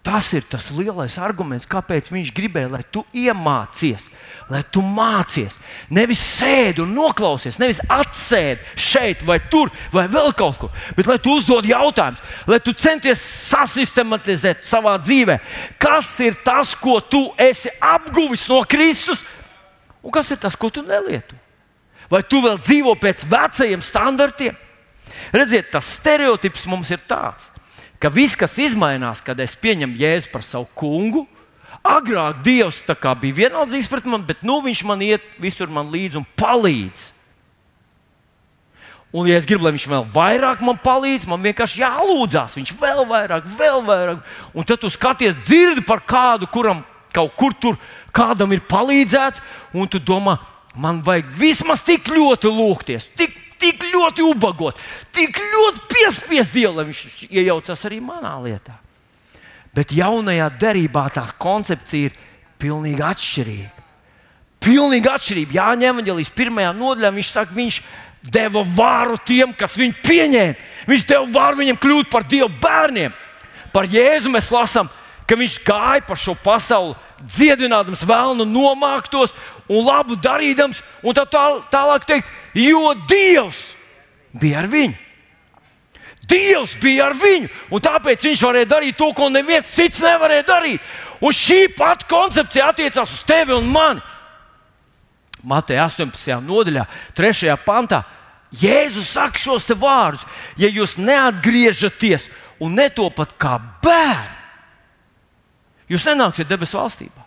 [0.07, 4.05] Tas ir tas lielais arguments, kāpēc viņš gribēja, lai tu iemācies,
[4.47, 5.57] lai tu mācies.
[5.91, 11.17] Nevis sēdi un noklausies, nevis atsēdi šeit vai tur, vai vēl kaut kur, bet lai
[11.19, 15.41] tu uzdod jautājumus, lai tu centies sasistematizēt savā dzīvē,
[15.75, 19.25] kas ir tas, ko tu esi apguvis no Kristus,
[19.99, 21.35] un kas ir tas, ko tu nelieto.
[22.07, 24.55] Vai tu vēl dzīvo pēc vecajiem standartiem?
[25.35, 27.51] Redziet, tas stereotips mums ir tāds
[27.99, 31.25] ka viss, kas mainās, kad es pieņemu Jēzu par savu kungu,
[31.83, 32.83] agrāk Dievs
[33.21, 37.13] bija vienaldzīgs pret mani, bet nu viņš man iet visur man līdzi un palīdz.
[39.13, 42.57] Un, ja es gribu, lai viņš vēl vairāk man palīdz, man vienkārši jālūdzas.
[42.59, 44.19] Viņš vēl vairāk, vēl vairāk.
[44.51, 46.83] Un tad tu skaties, dzirdi par kādu, kuram
[47.15, 47.77] kaut kur tur
[48.13, 49.41] kādam ir palīdzēts,
[49.73, 50.37] un tu domā,
[50.75, 54.79] man vajag vismaz tik ļoti lūgties, tik tik ļoti ubagot,
[55.15, 58.77] tik ļoti piespiest Dievu, lai viņš iejaucas arī manā lietā.
[59.75, 62.17] Bet jaunajā derībā tā koncepcija ir
[62.61, 63.85] pilnīgi atšķirīga.
[64.63, 65.57] Pilnīgi atšķirīga.
[65.59, 67.81] Jāņem evanģēlijas pirmajā nodaļā viņš saka, viņš
[68.33, 70.55] deva vāru tiem, kas viņu pieņēma.
[70.87, 73.13] Viņš deva vāru viņiem kļūt par Dieva bērniem.
[73.73, 74.89] Par Jēzu mēs lasām,
[75.27, 76.95] ka viņš gāja pa šo pasauli,
[77.35, 79.35] dziedinādams vēlnu nomāktos
[79.67, 81.25] un labu darīdams, un tā
[81.71, 83.73] tālāk teikt, jo Dievs
[84.37, 84.95] bija ar viņu.
[86.27, 90.87] Dievs bija ar viņu, un tāpēc viņš varēja darīt to, ko neviens cits nevarēja darīt.
[91.23, 94.03] Un šī pati koncepcija attiecās uz tevi un mani.
[95.47, 96.41] Mateja 18.
[96.43, 96.83] nodaļā,
[97.15, 97.55] 3.
[97.63, 98.03] pantā.
[98.51, 100.23] Jēzus saka šos vārdus:
[100.59, 102.29] Ja jūs neatgriežaties
[102.63, 104.36] un netopat kā bērni,
[105.91, 107.25] jūs nenāksiet debesu valstībā.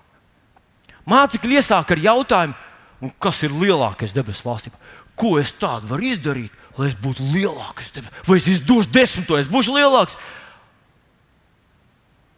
[1.11, 4.81] Mācekļi iesāk ar jautājumu, kas ir lielākais debesu valstībā?
[5.19, 7.93] Ko es tādu varu izdarīt, lai es būtu lielākais?
[8.27, 10.17] Vai es izdošu desmito, es būšu lielāks?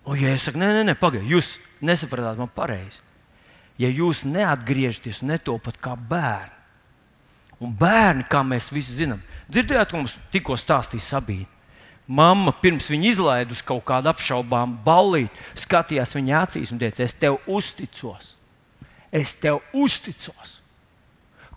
[0.06, 3.02] Un, ja es saku, nē, nē, nē pagaidiet, jūs nesapratāt man pareizi.
[3.78, 6.62] Ja jūs neatgriežaties, netopat kā bērni,
[7.62, 9.20] Un bērni, kā mēs visi zinām,
[9.52, 11.46] dzirdējāt, ka mums tikko stāstīja Sabīna.
[12.06, 17.14] Mamma pirms viņa izlaida uz kaut kādu apšaubāmu ballīti, skatījās viņa acīs un teica, es
[17.14, 18.34] tev uzticos.
[19.12, 20.58] Es tev uzticos.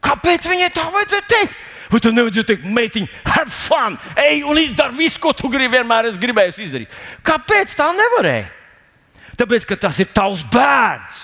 [0.05, 1.55] Kāpēc viņai tā vajadzēja teikt?
[1.89, 6.11] Vai tu nevajadzēja teikt, meitiņ, have fun, ej un izdari visu, ko tu gribi, vienmēr
[6.11, 6.93] es gribēju izdarīt.
[7.25, 8.51] Kāpēc tā nevarēja?
[9.39, 11.23] Tāpēc, ka tas ir tavs bērns.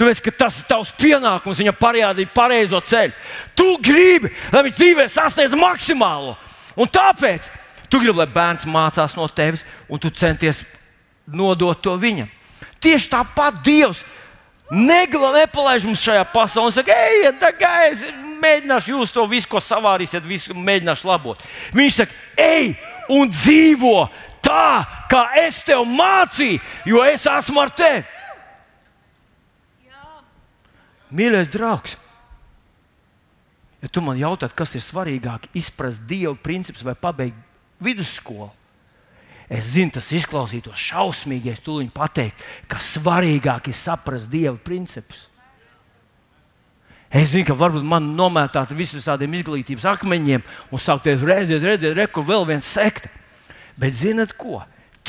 [0.00, 3.12] Tāpēc, ka tas ir tavs pienākums viņam parādīt pareizo ceļu.
[3.58, 6.38] Tu gribi, lai viņš dzīvē sasniedz maksimālo.
[6.80, 7.50] Un tāpēc
[7.90, 10.62] tu gribi, lai bērns mācās no tevis, un tu centies
[11.26, 12.30] nodot to viņam.
[12.80, 14.04] Tieši tāpat Dievs
[14.70, 18.04] negla nepalaiž mums šajā pasaulē un saka, ejiet, kā es
[18.40, 21.42] mēģināšu jūs to visu, ko savārīsiet, visu mēģināšu labot.
[21.76, 22.72] Viņš saka, ej
[23.10, 24.06] un dzīvo
[24.44, 28.06] tā, kā es tev mācīju, jo es esmu ar tevi.
[31.10, 31.96] Mīļais draugs,
[33.82, 37.49] ja tu man jautā, kas ir svarīgāk, izprast dievu principus vai pabeigt
[37.82, 38.50] vidusskolu,
[39.50, 45.26] es zinu, tas izklausītos šausmīgi, ja tūlīt pateiktu, ka svarīgāk ir saprast dievu principus.
[47.10, 52.06] Es zinu, ka varbūt man nomētāt visus tādiem izglītības akmeņiem un saukties, redziet, redziet, re,
[52.06, 53.10] kur vēl viens sekta.
[53.80, 54.60] Bet zinat ko?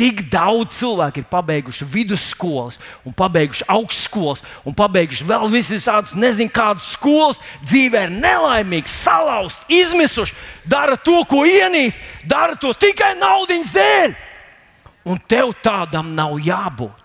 [0.01, 6.49] Tik daudz cilvēku ir pabeiguši vidusskolas, un pabeiguši augstskolas, un pabeiguši vēl visas tādas, nezinu,
[6.49, 7.37] kādas skolas,
[7.67, 10.33] dzīvē ir nelaimīgi, salauzti, izmisuši,
[10.65, 14.17] dara to, ko ienīst, dara to tikai naudas dēļ.
[15.05, 16.97] Un tev tādam nav jābūt.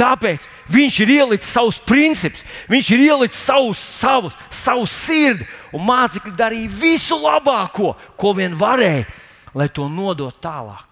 [0.00, 5.44] Tāpēc viņš ir ielicis savus principus, viņš ir ielicis savus, savus, savu sirdi,
[5.76, 9.04] un mācekļi darīja visu labāko, ko vien varēja,
[9.52, 10.89] lai to nodot tālāk.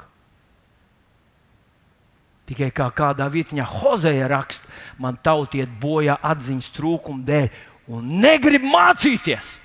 [2.48, 7.48] Tikai kā kādā vietā Hozeja raksta, man tautiet bojā atziņas trūkuma dēļ
[7.92, 9.58] un negrib mācīties.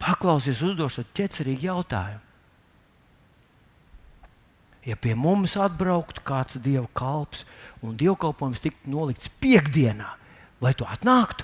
[0.00, 2.22] Paklausies, uzdošot ķecerīgu jautājumu.
[4.86, 7.42] Ja pie mums atbrauktu kāds dieva kalps
[7.82, 10.12] un dievkalpojums tiktu nolikts piekdienā,
[10.62, 11.42] vai tu atnāktu?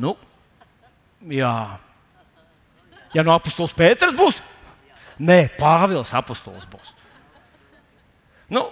[0.00, 0.16] Nu,
[1.30, 1.52] jā.
[3.14, 4.40] Ja no apustulis Pēters būs,
[5.20, 6.94] Nē, Pāvils apustulis būs.
[8.50, 8.64] Nu,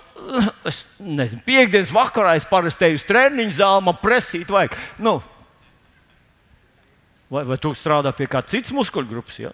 [0.66, 4.74] es nezinu, piekdienas vakarā es parasti eju uz treniņu zāli, man presīt vajag.
[5.04, 5.18] Nu,
[7.30, 9.38] vai, vai tu strādā pie kādas citas muskuļu grupas?
[9.38, 9.52] Ja?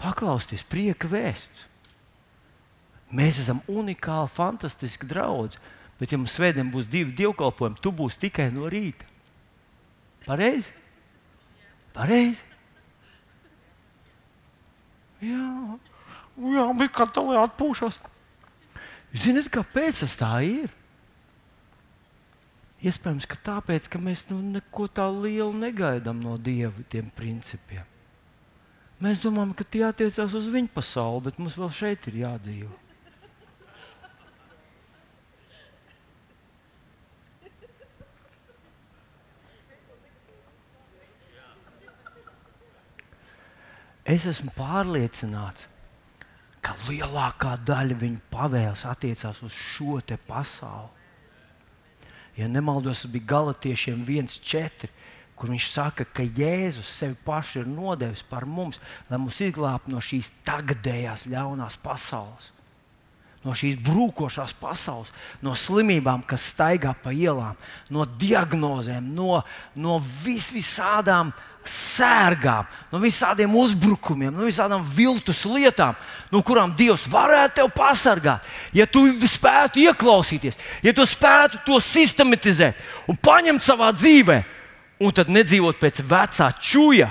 [0.00, 1.68] Paklausties, prieka vēsts.
[3.14, 5.60] Mēs esam unikāli, fantastiski draugi.
[6.00, 9.06] Bet, ja mums svētdien būs divi dievkalpojumi, tu būsi tikai no rīta.
[10.24, 10.74] Pareizi?
[11.94, 12.53] Pareizi.
[15.24, 15.78] Jā,
[16.54, 17.98] jā bet kā tā lai atpūšos?
[19.14, 20.72] Ziniet, kāpēc tas tā ir?
[22.84, 27.86] Iespējams, ka tāpēc, ka mēs nu, neko tādu lielu negaidām no Dieva tiem principiem.
[29.00, 32.74] Mēs domājam, ka tie attiecās uz viņu pasauli, bet mums vēl šeit ir jādzīvo.
[44.04, 45.64] Es esmu pārliecināts,
[46.64, 50.90] ka lielākā daļa viņa pavēles attiecās uz šo pasauli.
[52.36, 54.90] Ja nemaldos, tas bija galotiešiem 1,4,
[55.38, 60.02] kur viņš saka, ka Jēzus sevi pašu ir nodevis par mums, lai mūs izglābtu no
[60.02, 62.50] šīs tagadējās ļaunās pasaules,
[63.44, 67.56] no šīs brūkošās pasaules, no slimībām, kas staigā pa ielām,
[67.90, 75.96] no diagnozēm, no, no vis visādām lietām sērgām, no visādiem uzbrukumiem, no visādām viltus lietām,
[76.32, 78.46] no kurām Dievs varētu tevi pasargāt.
[78.76, 84.38] Ja tu spētu ieklausīties, ja tu spētu to sistematizēt un paņemt savā dzīvē,
[85.04, 87.10] un tad nedzīvot pēc vecā čūja,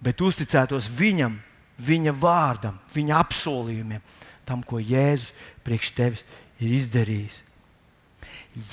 [0.00, 1.36] bet uzticētos viņam,
[1.80, 4.02] viņa vārdam, viņa apsolījumiem,
[4.48, 5.32] tam, ko Jēzus
[5.64, 6.26] priekš tevis
[6.60, 7.42] ir izdarījis.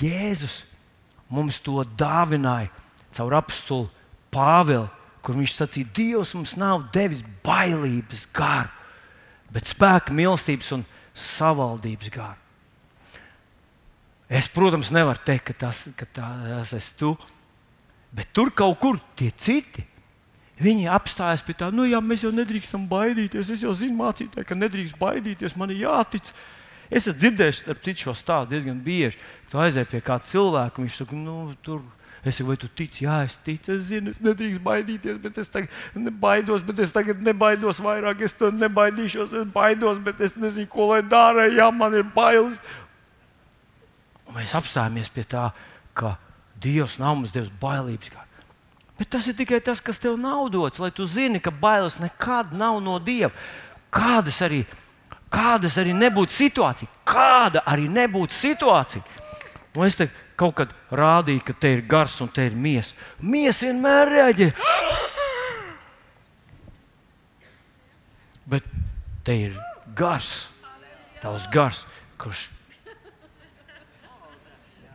[0.00, 0.62] Jēzus
[1.32, 2.72] mums to dāvināja
[3.14, 3.88] caur apstulu
[4.34, 4.88] Pāvila,
[5.24, 8.70] kur viņš sacīja, Dievs mums nav devis bailības garu,
[9.52, 10.84] bet spēka, mīlestības un
[11.18, 12.38] savaldības garu.
[14.28, 17.14] Es, protams, nevaru teikt, ka tas, ka tas esi tu,
[18.12, 19.86] bet tur kaut kur tie citi.
[20.58, 23.52] Viņi apstājas pie tā, nu, jā, mēs jau nedrīkstam baidīties.
[23.54, 25.54] Es jau zinu, mācītāji, ka nedrīkst baidīties.
[25.56, 26.32] Man ir jātic.
[26.90, 29.20] Es esmu dzirdējis, ap citu šo stāstu diezgan bieži.
[29.52, 31.84] Tu aizej pie kāda cilvēka, viņš saka, nu, tur
[32.24, 33.04] Es saku, vai tu tici?
[33.04, 37.22] Jā, es ticu, es zinu, es nedrīkstu baidīties, bet es tagad nebaidos, bet es tagad
[37.22, 38.24] nebaidos vairāk.
[38.26, 41.46] Es to nebaidīšos, es baidos, bet es nezinu, ko lai dara.
[41.46, 42.58] Jā, man ir bailes.
[44.26, 45.50] Un mēs apstājamies pie tā,
[45.96, 46.16] ka
[46.58, 48.26] Dievs nav mums devis bailības garu.
[48.98, 52.50] Bet tas ir tikai tas, kas tev nav dots, lai tu zini, ka bailes nekad
[52.58, 53.30] nav no Dieva.
[53.94, 54.64] Kādas arī,
[55.30, 59.04] kādas arī nebūtu situācija, kāda arī nebūtu situācija.
[59.78, 60.08] Un es te
[60.38, 62.94] kaut kad rādīju, ka te ir gars un te ir miesa.
[63.20, 64.48] Miesa vienmēr reaģē.
[68.48, 68.68] Bet
[69.26, 69.58] te ir
[69.98, 70.48] gars,
[71.20, 71.82] tavs gars,
[72.20, 72.48] kurš.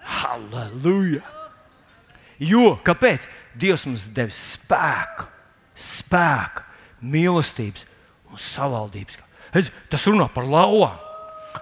[0.04, 1.22] Halleluja!
[2.44, 3.28] Jo, kāpēc?
[3.60, 5.28] Dievs mums devis spēku,
[5.78, 6.64] spēku,
[7.06, 7.86] mīlestības
[8.32, 9.20] un savaldības.
[9.54, 10.98] Redz, tas runā par lauvām.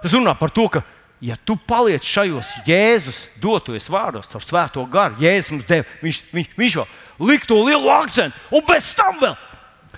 [0.00, 0.80] Tas runā par to, ka,
[1.22, 6.54] ja tu paliec šajos Jēzus dotos vārdos, caur svēto garu, Jēzus mums deva, viņš, viņš,
[6.58, 9.36] viņš vēl liek to lielu akcentu, un bez tam vēl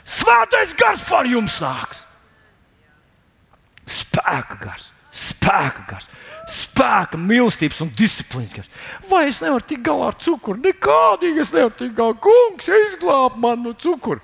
[0.04, 2.04] svētais gars par jums nāks.
[3.84, 6.08] Spēka gars, spēka gars
[6.50, 8.70] spēka, mīlestības un disciplīnas gars.
[9.08, 10.60] Vai es nevaru tikt galā ar cukuru?
[10.64, 12.16] Nekādīgi es nevaru tikt galā.
[12.26, 14.20] Kungs, izglāb man no cukura.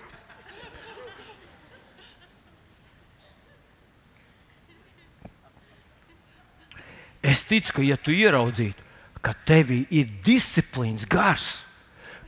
[7.22, 8.86] Es ticu, ka, ja tu ieraudzītu,
[9.20, 11.46] ka tevī ir disciplīnas gars,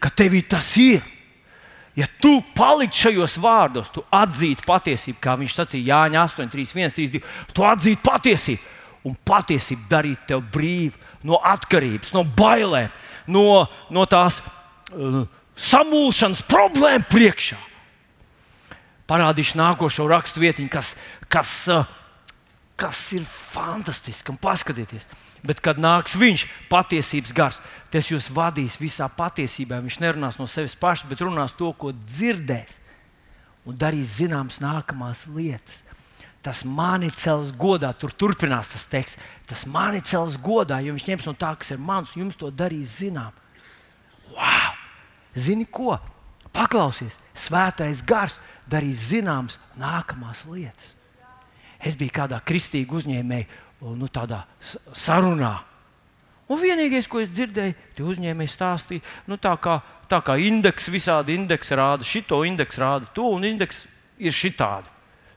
[0.02, 1.00] ka tevī tas ir,
[1.96, 6.94] ja tu paliktu šajos vārdos, tu atzītu patiesību, kā viņš sacīja Jāņa 8, 3, 1,
[6.98, 12.92] 3, 2, tu atzītu patiesību un patiesību darīt tevi brīvu no atkarības, no bailēm,
[13.32, 15.22] no, no tās uh,
[15.56, 17.58] samulšanas problēmu priekšā.
[19.08, 20.94] Parādīšu nākošo rakstu vietiņu, kas,
[21.32, 21.88] kas, uh,
[22.80, 24.34] kas ir fantastiski.
[24.42, 25.08] Paskatieties,
[25.46, 27.60] bet kad nāks viņš, patiesības gars,
[27.92, 29.80] tas jūs vadīs visā patiesībā.
[29.84, 32.78] Viņš nerunās no sevis paša, bet runās to, ko dzirdēs,
[33.68, 35.82] un darīs zināmas nākamās lietas
[36.42, 37.92] tas mani cels godā.
[37.94, 39.18] Tur turpinās tas teksts.
[39.46, 42.50] Tas mani cels godā, jo viņš ņems no tā, kas ir mans, un jums to
[42.50, 43.30] darīs zinām.
[44.32, 44.74] Wow!
[45.38, 45.96] Zini ko?
[46.52, 48.36] Paklausies, svētais gars
[48.68, 50.96] darīs zināmas nākamās lietas.
[51.82, 53.46] Es biju kādā kristīgā uzņēmēja
[53.98, 54.08] nu,
[54.94, 55.52] sarunā.
[56.52, 59.80] Un vienīgais, ko es dzirdēju, tie uzņēmēji stāstīja, nu, tā kā,
[60.10, 63.86] tā kā indeks, visādi indeksi rāda, šito indeksu rāda, to un indeks
[64.22, 64.92] ir šitādi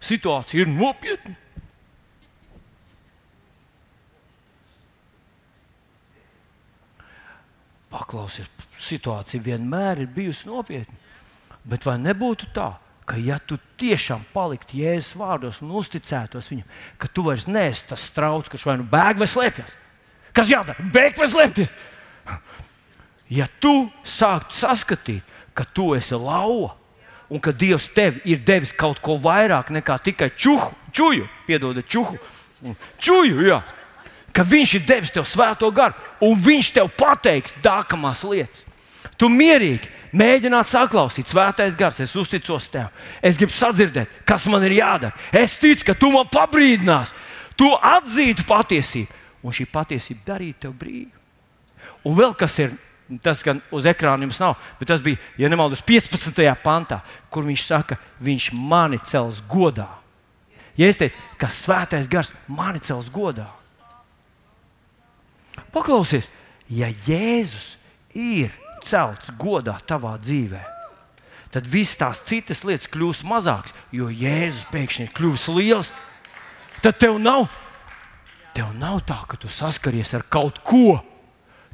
[0.05, 1.35] situācija ir nopietna.
[7.95, 8.49] Paklausies,
[8.81, 10.97] situācija vienmēr ir bijusi nopietna.
[11.65, 12.73] Bet vai nebūtu tā,
[13.05, 18.05] ka ja tu tiešām paliktu Jēzus vārdos un uzticētos viņam, ka tu vairs neesi tas
[18.09, 19.75] strauts, kurš vai nu bēg vai slēpjas?
[20.35, 20.83] Kas jādara?
[20.91, 21.75] Bēgt vai slēpties?
[23.31, 25.23] Ja tu sāktu saskatīt,
[25.55, 26.75] ka tu esi lauva,
[27.31, 32.19] un ka Dievs tev ir devis kaut ko vairāk nekā tikai čuhu, čuju, piedodiet, čuhu,
[33.01, 33.61] čuju, jā.
[34.35, 38.65] ka Viņš ir devis tev svēto garu, un Viņš tev pateiks nākamās lietas.
[39.17, 42.87] Tu mierīgi mēģināt saklausīt, svētais gars, es uzticos tev.
[43.21, 45.15] Es gribu sadzirdēt, kas man ir jādara.
[45.35, 47.13] Es ticu, ka tu man pabrīdinās,
[47.59, 51.11] tu atzītu patiesību, un šī patiesība darītu tev brīvu.
[52.05, 52.73] Un vēl kas ir
[53.21, 56.39] Tas gan uz ekrāna jums nav, bet tas bija, ja nemaldos, 15.
[56.63, 59.85] pantā, kur viņš saka, viņš mani cels godā.
[60.75, 63.45] Ja es teicu, ka svētais gars mani cels godā,
[65.71, 66.25] paklausies,
[66.65, 67.75] ja Jēzus
[68.17, 68.49] ir
[68.85, 70.61] celts godā tavā dzīvē,
[71.53, 75.91] tad visas tās citas lietas kļūst mazākas, jo Jēzus pēkšņi ir kļuvis liels.
[76.83, 77.47] Tad tev nav,
[78.57, 80.99] tev nav tā, ka tu saskaries ar kaut ko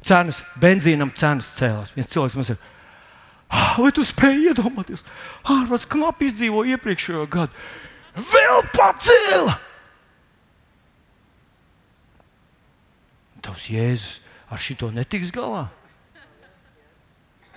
[0.06, 1.92] cenas, benzīnam cenas cēlās.
[1.96, 2.70] Viens cilvēks man saka,
[3.50, 5.04] ah, vai tu spēj iedomāties,
[5.42, 7.68] ārvalsts knapi izdzīvo iepriekšējo gadu,
[8.32, 9.58] vēl pacēla!
[13.42, 14.20] Tavs Jēzus
[14.54, 15.66] ar šito netiks galā?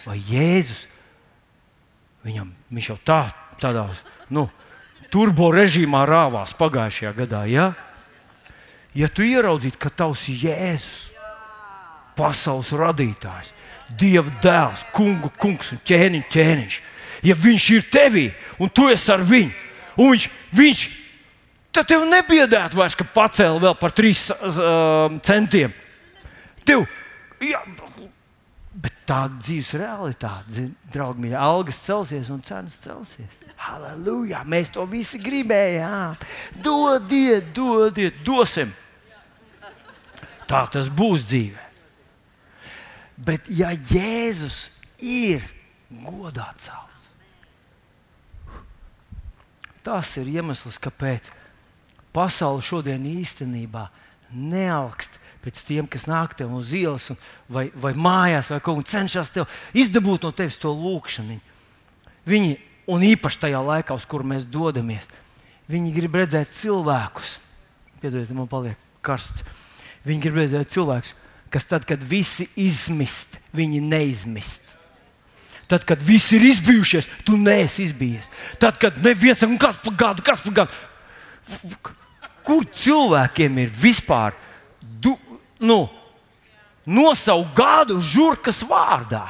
[0.06, 0.86] Vai Jēzus
[2.26, 3.20] viņam, viņš jau tā,
[3.62, 3.88] tādā
[4.34, 4.48] nu,
[5.14, 7.44] turbo režīmā rāvās pagājušajā gadā?
[7.50, 7.72] Ja,
[8.98, 11.12] ja tu ieraudzītu, ka tavs Jēzus
[12.18, 13.54] pasaules radītājs,
[13.86, 16.78] Dieva dēls, kungu kungs un ķēniņš, ķēniņš.
[17.26, 18.24] Ja viņš ir tevī
[18.58, 19.52] un tu esi ar viņu,
[20.02, 20.26] un viņš,
[20.58, 20.82] viņš
[21.76, 25.74] tad tev nebiedētu vairs, ka pacēla vēl par trīs uh, centiem.
[26.66, 26.88] Tev,
[27.38, 28.15] bet
[29.06, 33.40] tāda dzīves realitāte, draugi, mīļā, algas celsies un cenas celsies.
[33.68, 34.44] Halleluja!
[34.50, 36.18] Mēs to visi gribējām.
[36.66, 38.74] Dodiet, dodiet, dosim!
[40.46, 41.64] Tā tas būs dzīvē.
[43.26, 45.46] Bet ja Jēzus ir
[46.04, 47.08] godā celts,
[49.86, 51.30] tas ir iemesls, kāpēc
[52.16, 53.88] pasaule šodien īstenībā
[54.36, 57.12] neaugst pēc tiem, kas nāk tev uz ielas,
[57.52, 61.38] vai, vai mājās, vai kaut kā cenšas tev izdabūt no tevis to lūkšanu.
[62.26, 62.56] Viņi,
[62.90, 65.10] un īpaši tajā laikā, uz kuru mēs dodamies,
[65.70, 67.38] viņi grib redzēt cilvēkus.
[68.02, 69.46] Piedodiet, man paliek karsts.
[70.06, 71.14] Viņi grib redzēt cilvēkus,
[71.54, 74.76] kas tad, kad visi izmist, viņi neizmist.
[75.70, 78.30] Tad, kad visi ir izbijušies, tu neesi izbijies.
[78.62, 81.94] Tad, kad neviens ir kas par gadu, kas par gadu.
[82.46, 84.38] Kur cilvēkiem ir vispār
[85.66, 85.86] nu,
[86.86, 89.26] nosaukt gadu žurkas vārdā?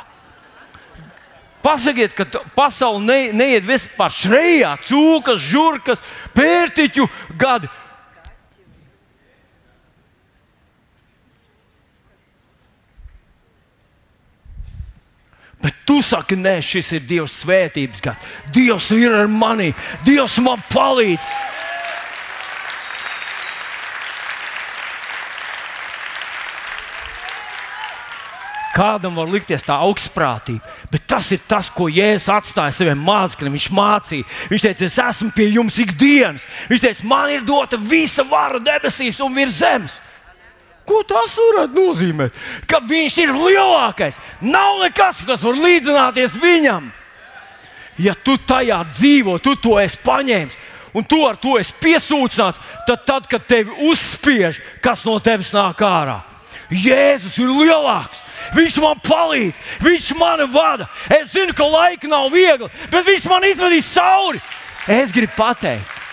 [1.65, 6.03] Pasakiet, ka pasaule ne, neiet vispār šrejā, cūkas, žurkas,
[6.37, 7.07] pērtiķu
[7.41, 7.71] gadi.
[15.65, 18.33] Bet tu saki, nē, šis ir Dieva svētības gads.
[18.53, 19.71] Dievs ir ar mani,
[20.05, 21.25] Dievs man palīdz.
[28.75, 30.59] Kādam var likties tā augstprātība,
[30.91, 33.53] bet tas ir tas, ko Jēzus atstāja saviem mācekļiem.
[33.55, 36.43] Viņš mācīja, viņš teica, es esmu pie jums ikdienas.
[36.67, 39.95] Viņš teica, man ir dota visa vara debesīs un virs zemes.
[40.85, 42.35] Ko tas varētu nozīmēt?
[42.69, 44.19] Ka viņš ir lielākais.
[44.43, 46.91] Nav nekas, kas var līdzināties viņam.
[47.97, 50.59] Ja tu tajā dzīvo, tu to esi paņēmis
[50.95, 55.79] un tu ar to esi piesūcināts, tad, tad kad tevi uzspiež, kas no tevis nāk
[55.83, 56.21] ārā.
[56.71, 58.24] Jēzus ir lielāks.
[58.53, 60.87] Viņš man palīdz, viņš mani vada.
[61.09, 64.41] Es zinu, ka laika nav viegli, bet viņš man izvedīs cauri.
[64.87, 66.03] Es gribu pateikt,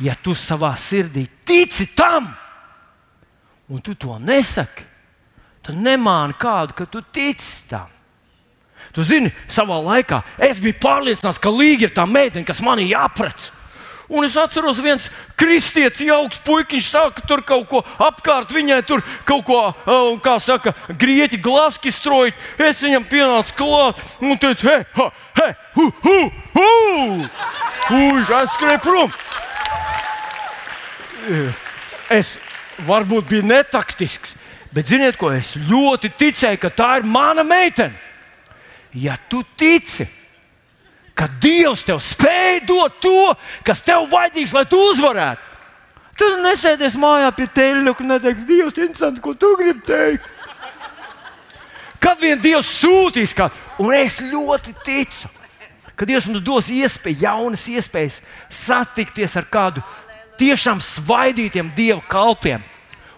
[0.00, 2.30] ja tu savā sirdī tici tam,
[3.68, 4.86] un tu to nesaki,
[5.66, 7.90] tad nemāni kādu, ka tu tici tam.
[8.94, 13.50] Tu zini, savā laikā es biju pārliecināts, ka Līga ir tā meitene, kas manī jāprec.
[14.08, 19.44] Un es atceros, viens kristietis, jauks puikiņš, sāka tur kaut ko apkārt viņai, tur kaut
[19.44, 19.58] ko,
[20.24, 22.38] kā saka, grieķi glaski strojot.
[22.56, 25.10] Es viņam pienācu klāt un teicu, hei, ha,
[25.42, 26.16] hei, hu, hu,
[26.56, 27.28] hu!
[27.92, 29.12] Viņš aizskrēja prom.
[32.08, 32.38] Es
[32.88, 34.38] varbūt bija netaktisks,
[34.72, 38.00] bet ziniet, ko es ļoti ticēju, ka tā ir mana meitene.
[38.96, 40.08] Ja tu tici,
[41.18, 43.34] ka Dievs tev spēj dot to,
[43.66, 45.42] kas tev vajadzīgs, lai tu uzvarētu,
[46.18, 50.28] tad nesēdies mājā pie teļa un neteiks, Dievs, interesanti, ko tu gribi teikt.
[51.98, 55.30] Kad vien Dievs sūtīs kādu, un es ļoti ticu,
[55.98, 58.20] ka Dievs mums dos iespēju, jaunas iespējas
[58.54, 59.82] satikties ar kādu
[60.38, 62.62] tiešām svaidītiem dievu kalpiem.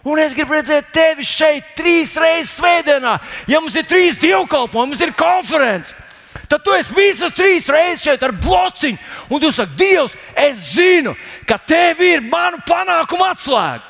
[0.01, 3.19] Un es gribu redzēt tevi šeit trīs reizes svētdienā.
[3.45, 5.93] Ja mums ir trīs dievkalpojumi, mums ir konference,
[6.51, 8.99] tad tu esi visas trīs reizes šeit ar blociņu.
[9.31, 11.15] Un tu saki, Dievs, es zinu,
[11.47, 13.87] ka tev ir manu panākumu atslēga.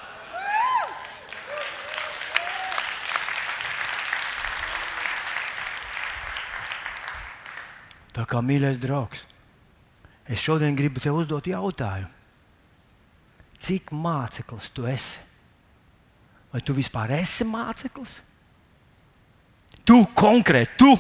[8.12, 9.22] Tā kā mīļais draugs,
[10.28, 12.12] es šodien gribu tev uzdot jautājumu
[13.62, 15.22] cik māceklis tu esi.
[16.52, 18.18] Vai tu vispār esi māceklis?
[19.88, 20.92] Tu konkrēti, tu.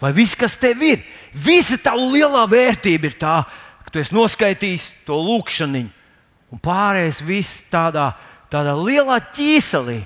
[0.00, 1.02] Vai viss, kas tev ir,
[1.36, 3.42] visa tava lielā vērtība ir tā,
[3.84, 5.84] ka tu esi noskaitījis to lūkšanu,
[6.50, 8.14] un pārējais viss tādā,
[8.52, 10.00] tādā lielā ķīselī.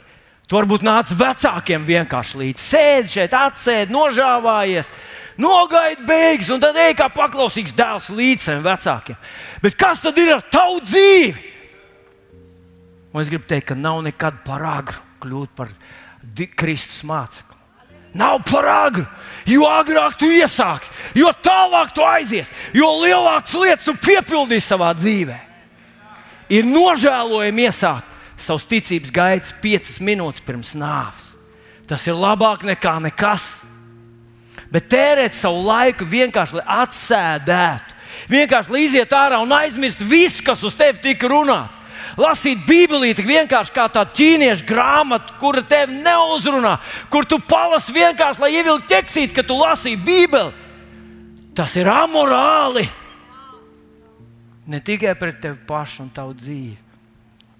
[0.44, 4.90] Tu varbūt nāc vecākiem vienkārši līdzi, sēdi šeit, atsēdi, nožāvājies,
[5.40, 9.18] nogaidi beigas, un tad ej kā paklausīgs dēls līdz saviem vecākiem.
[9.64, 11.50] Bet kas tad ir ar tavu dzīvi?
[13.14, 15.72] Un es gribu teikt, ka nav nekad par agru kļūt par
[16.58, 17.63] Kristus mācekli.
[18.14, 19.06] Nav par agru.
[19.44, 20.88] Jo agrāk tu iesāksi,
[21.18, 25.36] jo tālāk tu aizies, jo lielākas lietas tu piepildīsi savā dzīvē.
[26.48, 31.34] Ir nožēlojami iesākt savus ticības gaitas piecas minūtes pirms nāves.
[31.84, 33.60] Tas ir labāk nekā nekas.
[34.72, 37.94] Bet tērēt savu laiku vienkārši, lai atsēdētu,
[38.30, 41.80] Vienkārši lai iziet ārā un aizmirst visu, kas uz tevi tika runāts.
[42.20, 46.76] Lasīt Bībelī tik vienkārši kā tādu ķīniešu grāmatu, kura tevi neuzrunā,
[47.10, 50.52] kur tu palasi vienkārši, lai ievilktu ķeksīt, ka tu lasīji Bībeli.
[51.54, 52.86] Tas ir amorāli.
[54.70, 56.76] Ne tikai pret tevi pašu un tavu dzīvi,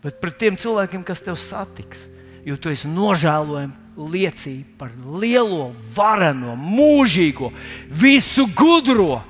[0.03, 2.09] bet pret tiem cilvēkiem, kas tev satiks.
[2.45, 4.91] Jo tu esi nožēlojami liecība par
[5.21, 7.49] lielo, vareno, mūžīgo,
[7.89, 9.23] visu gudro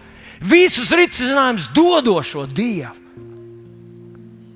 [0.45, 3.04] visus risinājumus dodošo Dievu.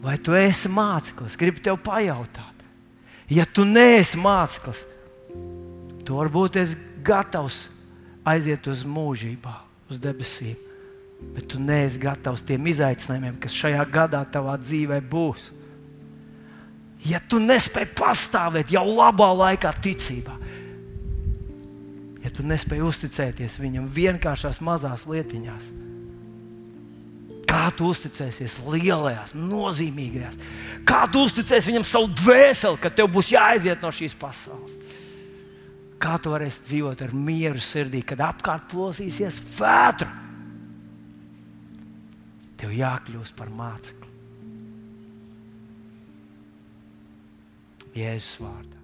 [0.09, 1.37] Vai tu esi māceklis?
[1.37, 2.63] Gribu tev pajautāt.
[3.29, 4.87] Ja tu neesi māceklis,
[6.09, 7.67] tu varbūt esi gatavs
[8.29, 9.53] aiziet uz mūžībā,
[9.93, 10.57] uz debesīm,
[11.35, 15.51] bet tu neesi gatavs tiem izaicinājumiem, kas šajā gadā tavā dzīvē būs.
[17.05, 20.39] Ja tu nespēji pastāvēt jau labā laikā, ticībā,
[22.25, 25.69] ja tu nespēji uzticēties viņam vienkāršās mazās lietiņās,
[27.49, 30.39] kā tu uzticēsies lielajās, nozīmīgajās,
[30.89, 34.77] kā tu uzticēsies viņam savu dvēseli, kad tev būs jāaiziet no šīs pasaules.
[35.99, 40.13] Kā tu varēsi dzīvot ar mieru sirdī, kad apkārt plosīsies vētra?
[42.59, 44.15] Tev jākļūst par mācekli.
[47.99, 48.78] Jēzus vārdā.